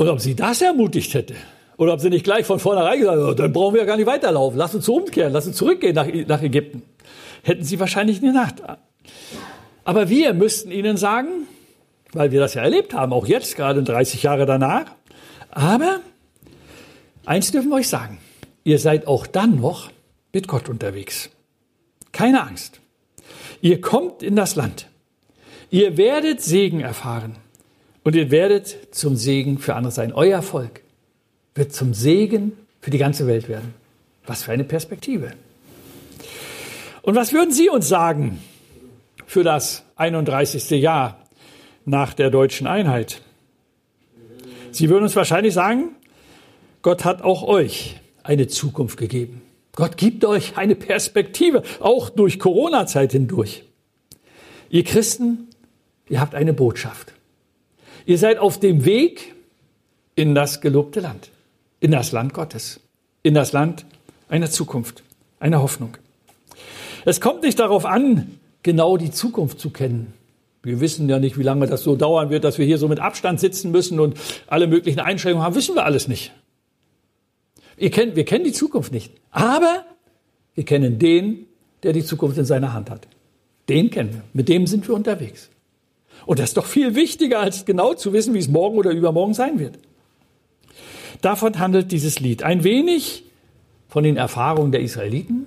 Und 0.00 0.08
ob 0.08 0.18
sie 0.18 0.34
das 0.34 0.62
ermutigt 0.62 1.12
hätte, 1.12 1.34
oder 1.76 1.92
ob 1.92 2.00
sie 2.00 2.08
nicht 2.08 2.24
gleich 2.24 2.46
von 2.46 2.58
vornherein 2.58 3.00
gesagt 3.00 3.18
haben, 3.18 3.36
dann 3.36 3.52
brauchen 3.52 3.74
wir 3.74 3.82
ja 3.82 3.86
gar 3.86 3.98
nicht 3.98 4.06
weiterlaufen, 4.06 4.56
lass 4.56 4.74
uns 4.74 4.88
umkehren, 4.88 5.30
lass 5.30 5.46
uns 5.46 5.56
zurückgehen 5.56 5.94
nach, 5.94 6.06
nach 6.26 6.40
Ägypten. 6.40 6.84
Hätten 7.42 7.64
sie 7.64 7.78
wahrscheinlich 7.78 8.22
nicht 8.22 8.32
gedacht. 8.32 8.62
Aber 9.84 10.08
wir 10.08 10.32
müssten 10.32 10.70
ihnen 10.70 10.96
sagen, 10.96 11.46
weil 12.14 12.30
wir 12.30 12.40
das 12.40 12.54
ja 12.54 12.62
erlebt 12.62 12.94
haben, 12.94 13.12
auch 13.12 13.26
jetzt, 13.26 13.56
gerade 13.56 13.82
30 13.82 14.22
Jahre 14.22 14.46
danach, 14.46 14.86
aber 15.50 16.00
eins 17.26 17.52
dürfen 17.52 17.68
wir 17.68 17.76
euch 17.76 17.88
sagen, 17.90 18.20
ihr 18.64 18.78
seid 18.78 19.06
auch 19.06 19.26
dann 19.26 19.60
noch 19.60 19.90
mit 20.32 20.48
Gott 20.48 20.70
unterwegs. 20.70 21.28
Keine 22.12 22.42
Angst. 22.42 22.80
Ihr 23.60 23.82
kommt 23.82 24.22
in 24.22 24.34
das 24.34 24.56
Land. 24.56 24.86
Ihr 25.70 25.98
werdet 25.98 26.40
Segen 26.40 26.80
erfahren. 26.80 27.36
Und 28.02 28.14
ihr 28.14 28.30
werdet 28.30 28.94
zum 28.94 29.16
Segen 29.16 29.58
für 29.58 29.74
andere 29.74 29.92
sein. 29.92 30.12
Euer 30.12 30.42
Volk 30.42 30.82
wird 31.54 31.72
zum 31.72 31.92
Segen 31.92 32.52
für 32.80 32.90
die 32.90 32.98
ganze 32.98 33.26
Welt 33.26 33.48
werden. 33.48 33.74
Was 34.26 34.44
für 34.44 34.52
eine 34.52 34.64
Perspektive. 34.64 35.32
Und 37.02 37.14
was 37.14 37.32
würden 37.32 37.52
Sie 37.52 37.68
uns 37.68 37.88
sagen 37.88 38.40
für 39.26 39.42
das 39.42 39.82
31. 39.96 40.70
Jahr 40.80 41.18
nach 41.84 42.14
der 42.14 42.30
deutschen 42.30 42.66
Einheit? 42.66 43.22
Sie 44.70 44.88
würden 44.88 45.04
uns 45.04 45.16
wahrscheinlich 45.16 45.54
sagen, 45.54 45.96
Gott 46.82 47.04
hat 47.04 47.22
auch 47.22 47.42
euch 47.42 48.00
eine 48.22 48.46
Zukunft 48.46 48.96
gegeben. 48.96 49.42
Gott 49.74 49.96
gibt 49.96 50.24
euch 50.24 50.56
eine 50.56 50.74
Perspektive, 50.74 51.62
auch 51.80 52.10
durch 52.10 52.38
Corona-Zeit 52.38 53.12
hindurch. 53.12 53.64
Ihr 54.68 54.84
Christen, 54.84 55.48
ihr 56.08 56.20
habt 56.20 56.34
eine 56.34 56.52
Botschaft. 56.52 57.12
Ihr 58.06 58.18
seid 58.18 58.38
auf 58.38 58.58
dem 58.58 58.84
Weg 58.84 59.34
in 60.14 60.34
das 60.34 60.60
gelobte 60.60 61.00
Land, 61.00 61.30
in 61.80 61.90
das 61.90 62.12
Land 62.12 62.34
Gottes, 62.34 62.80
in 63.22 63.34
das 63.34 63.52
Land 63.52 63.84
einer 64.28 64.50
Zukunft, 64.50 65.02
einer 65.38 65.62
Hoffnung. 65.62 65.96
Es 67.04 67.20
kommt 67.20 67.42
nicht 67.42 67.58
darauf 67.58 67.86
an, 67.86 68.38
genau 68.62 68.96
die 68.96 69.10
Zukunft 69.10 69.58
zu 69.58 69.70
kennen. 69.70 70.12
Wir 70.62 70.80
wissen 70.80 71.08
ja 71.08 71.18
nicht, 71.18 71.38
wie 71.38 71.42
lange 71.42 71.66
das 71.66 71.82
so 71.82 71.96
dauern 71.96 72.28
wird, 72.28 72.44
dass 72.44 72.58
wir 72.58 72.66
hier 72.66 72.76
so 72.76 72.86
mit 72.86 73.00
Abstand 73.00 73.40
sitzen 73.40 73.70
müssen 73.70 73.98
und 73.98 74.18
alle 74.46 74.66
möglichen 74.66 75.00
Einschränkungen 75.00 75.44
haben. 75.44 75.54
Wissen 75.54 75.74
wir 75.74 75.84
alles 75.84 76.06
nicht. 76.06 76.32
Ihr 77.78 77.90
kennt, 77.90 78.14
wir 78.14 78.26
kennen 78.26 78.44
die 78.44 78.52
Zukunft 78.52 78.92
nicht. 78.92 79.14
Aber 79.30 79.86
wir 80.54 80.64
kennen 80.64 80.98
den, 80.98 81.46
der 81.82 81.94
die 81.94 82.04
Zukunft 82.04 82.36
in 82.36 82.44
seiner 82.44 82.74
Hand 82.74 82.90
hat. 82.90 83.08
Den 83.70 83.90
kennen 83.90 84.12
wir. 84.12 84.22
Mit 84.34 84.50
dem 84.50 84.66
sind 84.66 84.86
wir 84.86 84.94
unterwegs. 84.94 85.48
Und 86.26 86.38
das 86.38 86.50
ist 86.50 86.56
doch 86.56 86.66
viel 86.66 86.94
wichtiger, 86.94 87.40
als 87.40 87.64
genau 87.64 87.94
zu 87.94 88.12
wissen, 88.12 88.34
wie 88.34 88.38
es 88.38 88.48
morgen 88.48 88.76
oder 88.78 88.90
übermorgen 88.90 89.34
sein 89.34 89.58
wird. 89.58 89.78
Davon 91.20 91.58
handelt 91.58 91.92
dieses 91.92 92.20
Lied. 92.20 92.42
Ein 92.42 92.64
wenig 92.64 93.24
von 93.88 94.04
den 94.04 94.16
Erfahrungen 94.16 94.72
der 94.72 94.80
Israeliten. 94.80 95.46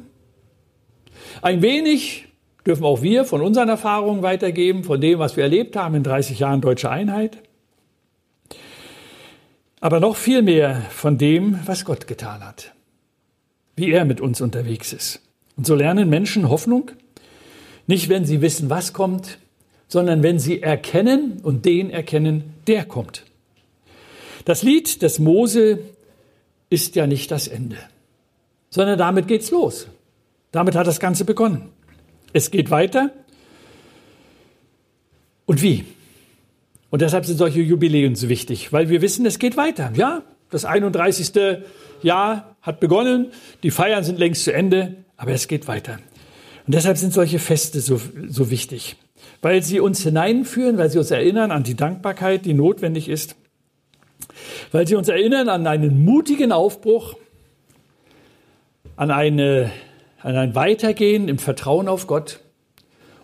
Ein 1.42 1.62
wenig 1.62 2.28
dürfen 2.66 2.84
auch 2.84 3.02
wir 3.02 3.26
von 3.26 3.42
unseren 3.42 3.70
Erfahrungen 3.70 4.22
weitergeben, 4.22 4.84
von 4.84 5.02
dem, 5.02 5.20
was 5.20 5.36
wir 5.36 5.44
erlebt 5.44 5.76
haben 5.76 5.96
in 5.96 6.04
30 6.04 6.40
Jahren 6.40 6.62
deutsche 6.62 6.90
Einheit. 6.90 7.38
Aber 9.80 10.00
noch 10.00 10.16
viel 10.16 10.42
mehr 10.42 10.82
von 10.92 11.18
dem, 11.18 11.60
was 11.66 11.84
Gott 11.84 12.08
getan 12.08 12.46
hat. 12.46 12.74
Wie 13.76 13.92
er 13.92 14.06
mit 14.06 14.22
uns 14.22 14.40
unterwegs 14.40 14.94
ist. 14.94 15.22
Und 15.58 15.66
so 15.66 15.76
lernen 15.76 16.10
Menschen 16.10 16.50
Hoffnung, 16.50 16.92
nicht 17.86 18.08
wenn 18.08 18.26
sie 18.26 18.42
wissen, 18.42 18.70
was 18.70 18.94
kommt, 18.94 19.40
sondern 19.94 20.24
wenn 20.24 20.40
sie 20.40 20.60
erkennen 20.60 21.40
und 21.44 21.66
den 21.66 21.92
erkennen, 21.92 22.56
der 22.66 22.84
kommt. 22.84 23.26
Das 24.44 24.64
Lied 24.64 25.04
des 25.04 25.20
Mose 25.20 25.78
ist 26.72 26.96
ja 26.96 27.06
nicht 27.06 27.30
das 27.30 27.48
Ende, 27.48 27.78
sondern 28.72 28.98
damit 28.98 29.28
geht's 29.28 29.52
los. 29.52 29.88
Damit 30.52 30.74
hat 30.74 30.88
das 30.88 31.00
Ganze 31.00 31.26
begonnen. 31.26 31.70
Es 32.34 32.50
geht 32.50 32.72
weiter. 32.72 33.12
Und 35.46 35.62
wie? 35.62 35.86
Und 36.90 37.04
deshalb 37.04 37.28
sind 37.28 37.38
solche 37.38 37.62
Jubiläen 37.62 38.16
so 38.16 38.30
wichtig, 38.30 38.74
weil 38.74 38.90
wir 38.90 39.04
wissen, 39.04 39.28
es 39.28 39.38
geht 39.38 39.58
weiter. 39.58 39.92
Ja, 39.96 40.24
das 40.50 40.66
31. 40.66 41.34
Jahr 42.02 42.56
hat 42.64 42.80
begonnen, 42.80 43.28
die 43.62 43.70
Feiern 43.70 44.04
sind 44.04 44.18
längst 44.18 44.44
zu 44.44 44.54
Ende, 44.54 44.96
aber 45.18 45.34
es 45.34 45.48
geht 45.48 45.68
weiter. 45.68 46.00
Und 46.66 46.74
deshalb 46.74 46.98
sind 46.98 47.14
solche 47.14 47.38
Feste 47.38 47.80
so, 47.80 48.02
so 48.28 48.50
wichtig 48.50 48.96
weil 49.42 49.62
sie 49.62 49.80
uns 49.80 50.02
hineinführen, 50.02 50.78
weil 50.78 50.90
sie 50.90 50.98
uns 50.98 51.12
erinnern 51.12 51.52
an 51.52 51.64
die 51.64 51.76
Dankbarkeit, 51.76 52.46
die 52.46 52.54
notwendig 52.54 53.10
ist, 53.10 53.36
weil 54.72 54.88
sie 54.88 54.96
uns 54.96 55.10
erinnern 55.10 55.50
an 55.50 55.68
einen 55.68 56.04
mutigen 56.04 56.52
Aufbruch, 56.52 57.16
an, 58.96 59.12
eine, 59.12 59.72
an 60.22 60.36
ein 60.36 60.56
Weitergehen 60.56 61.28
im 61.28 61.40
Vertrauen 61.40 61.88
auf 61.88 62.08
Gott 62.08 62.40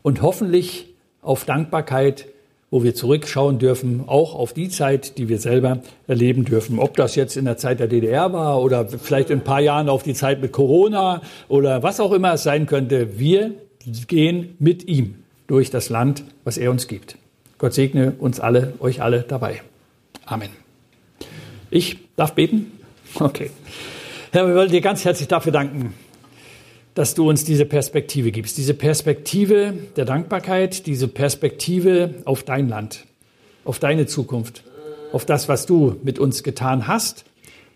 und 0.02 0.22
hoffentlich 0.22 0.94
auf 1.22 1.46
Dankbarkeit, 1.46 2.28
wo 2.72 2.84
wir 2.84 2.94
zurückschauen 2.94 3.58
dürfen, 3.58 4.04
auch 4.08 4.36
auf 4.36 4.54
die 4.54 4.70
Zeit, 4.70 5.18
die 5.18 5.28
wir 5.28 5.40
selber 5.40 5.80
erleben 6.08 6.46
dürfen. 6.46 6.80
Ob 6.80 6.96
das 6.98 7.16
jetzt 7.16 7.36
in 7.36 7.46
der 7.46 7.58
Zeit 7.58 7.80
der 7.80 7.88
DDR 7.88 8.32
war 8.32 8.62
oder 8.62 8.88
vielleicht 8.88 9.32
in 9.32 9.40
ein 9.40 9.44
paar 9.44 9.60
Jahren 9.60 9.90
auf 9.90 10.04
die 10.04 10.14
Zeit 10.14 10.42
mit 10.42 10.52
Corona 10.52 11.22
oder 11.48 11.82
was 11.82 12.00
auch 12.00 12.12
immer 12.12 12.34
es 12.34 12.44
sein 12.44 12.68
könnte, 12.68 13.18
wir 13.18 13.54
gehen 14.08 14.56
mit 14.60 14.88
ihm 14.88 15.19
durch 15.50 15.72
das 15.72 15.90
Land, 15.90 16.24
was 16.44 16.58
er 16.58 16.70
uns 16.70 16.88
gibt. 16.88 17.18
Gott 17.58 17.74
segne 17.74 18.12
uns 18.20 18.40
alle, 18.40 18.74
euch 18.80 19.02
alle 19.02 19.24
dabei. 19.24 19.62
Amen. 20.26 20.50
Ich 21.72 21.98
darf 22.16 22.34
beten? 22.36 22.72
Okay. 23.16 23.50
Herr, 24.32 24.48
wir 24.48 24.54
wollen 24.54 24.70
dir 24.70 24.82
ganz 24.82 25.04
herzlich 25.04 25.28
dafür 25.28 25.52
danken, 25.52 25.96
dass 26.94 27.16
du 27.16 27.28
uns 27.28 27.44
diese 27.44 27.66
Perspektive 27.66 28.32
gibst. 28.32 28.58
Diese 28.60 28.76
Perspektive 28.76 29.74
der 29.96 30.06
Dankbarkeit, 30.06 30.86
diese 30.86 31.08
Perspektive 31.08 32.14
auf 32.26 32.44
dein 32.44 32.70
Land, 32.70 33.06
auf 33.66 33.80
deine 33.80 34.06
Zukunft. 34.06 34.64
auf 35.12 35.26
das, 35.26 35.50
was 35.50 35.66
du 35.66 35.98
mit 36.04 36.20
uns 36.20 36.44
getan 36.44 36.88
hast 36.88 37.26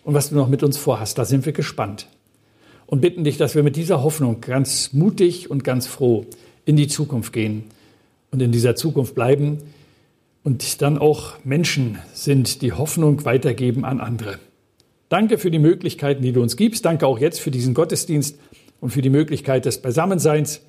und 0.04 0.14
was 0.14 0.30
du 0.30 0.36
noch 0.36 0.48
mit 0.48 0.64
uns 0.64 0.78
vorhast. 0.78 1.18
Da 1.18 1.26
sind 1.26 1.46
wir 1.46 1.54
gespannt 1.54 2.08
und 2.86 3.02
bitten 3.02 3.24
dich, 3.24 3.38
dass 3.38 3.56
wir 3.56 3.64
mit 3.64 3.76
dieser 3.76 4.04
Hoffnung 4.04 4.42
ganz 4.42 4.94
mutig 4.94 5.50
und 5.50 5.64
ganz 5.64 5.88
froh 5.88 6.26
in 6.66 6.76
die 6.76 6.88
Zukunft 6.88 7.34
gehen 7.34 7.66
und 8.32 8.42
in 8.42 8.52
dieser 8.52 8.76
Zukunft 8.76 9.16
bleiben 9.16 9.60
und 10.44 10.82
dann 10.82 10.98
auch 10.98 11.34
Menschen 11.44 12.00
sind, 12.14 12.62
die 12.62 12.74
Hoffnung 12.74 13.26
weitergeben 13.26 13.86
an 13.86 14.00
andere. 14.00 14.40
Danke 15.10 15.38
für 15.38 15.52
die 15.52 15.60
Möglichkeiten, 15.60 16.24
die 16.24 16.32
du 16.32 16.42
uns 16.42 16.58
gibst. 16.58 16.86
Danke 16.86 17.08
auch 17.08 17.20
jetzt 17.20 17.40
für 17.40 17.52
diesen 17.52 17.74
Gottesdienst 17.74 18.38
und 18.82 18.90
für 18.90 19.02
die 19.02 19.10
Möglichkeit 19.10 19.66
des 19.66 19.82
Beisammenseins. 19.82 20.62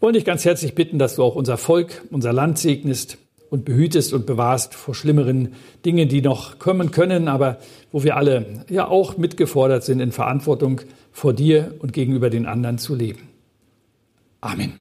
Wollen 0.00 0.14
dich 0.14 0.24
ganz 0.24 0.44
herzlich 0.44 0.74
bitten, 0.74 0.98
dass 0.98 1.14
du 1.14 1.22
auch 1.22 1.36
unser 1.36 1.56
Volk, 1.56 2.02
unser 2.10 2.32
Land 2.32 2.58
segnest 2.58 3.18
und 3.50 3.64
behütest 3.64 4.14
und 4.14 4.26
bewahrst 4.26 4.74
vor 4.74 4.94
schlimmeren 4.94 5.54
Dingen, 5.84 6.08
die 6.08 6.22
noch 6.22 6.58
kommen 6.58 6.90
können, 6.90 7.28
aber 7.28 7.58
wo 7.92 8.02
wir 8.02 8.16
alle 8.16 8.64
ja 8.68 8.88
auch 8.88 9.16
mitgefordert 9.16 9.84
sind, 9.84 10.00
in 10.00 10.10
Verantwortung 10.10 10.80
vor 11.12 11.32
dir 11.34 11.74
und 11.78 11.92
gegenüber 11.92 12.30
den 12.30 12.46
anderen 12.46 12.78
zu 12.78 12.94
leben. 12.94 13.28
Amen. 14.40 14.70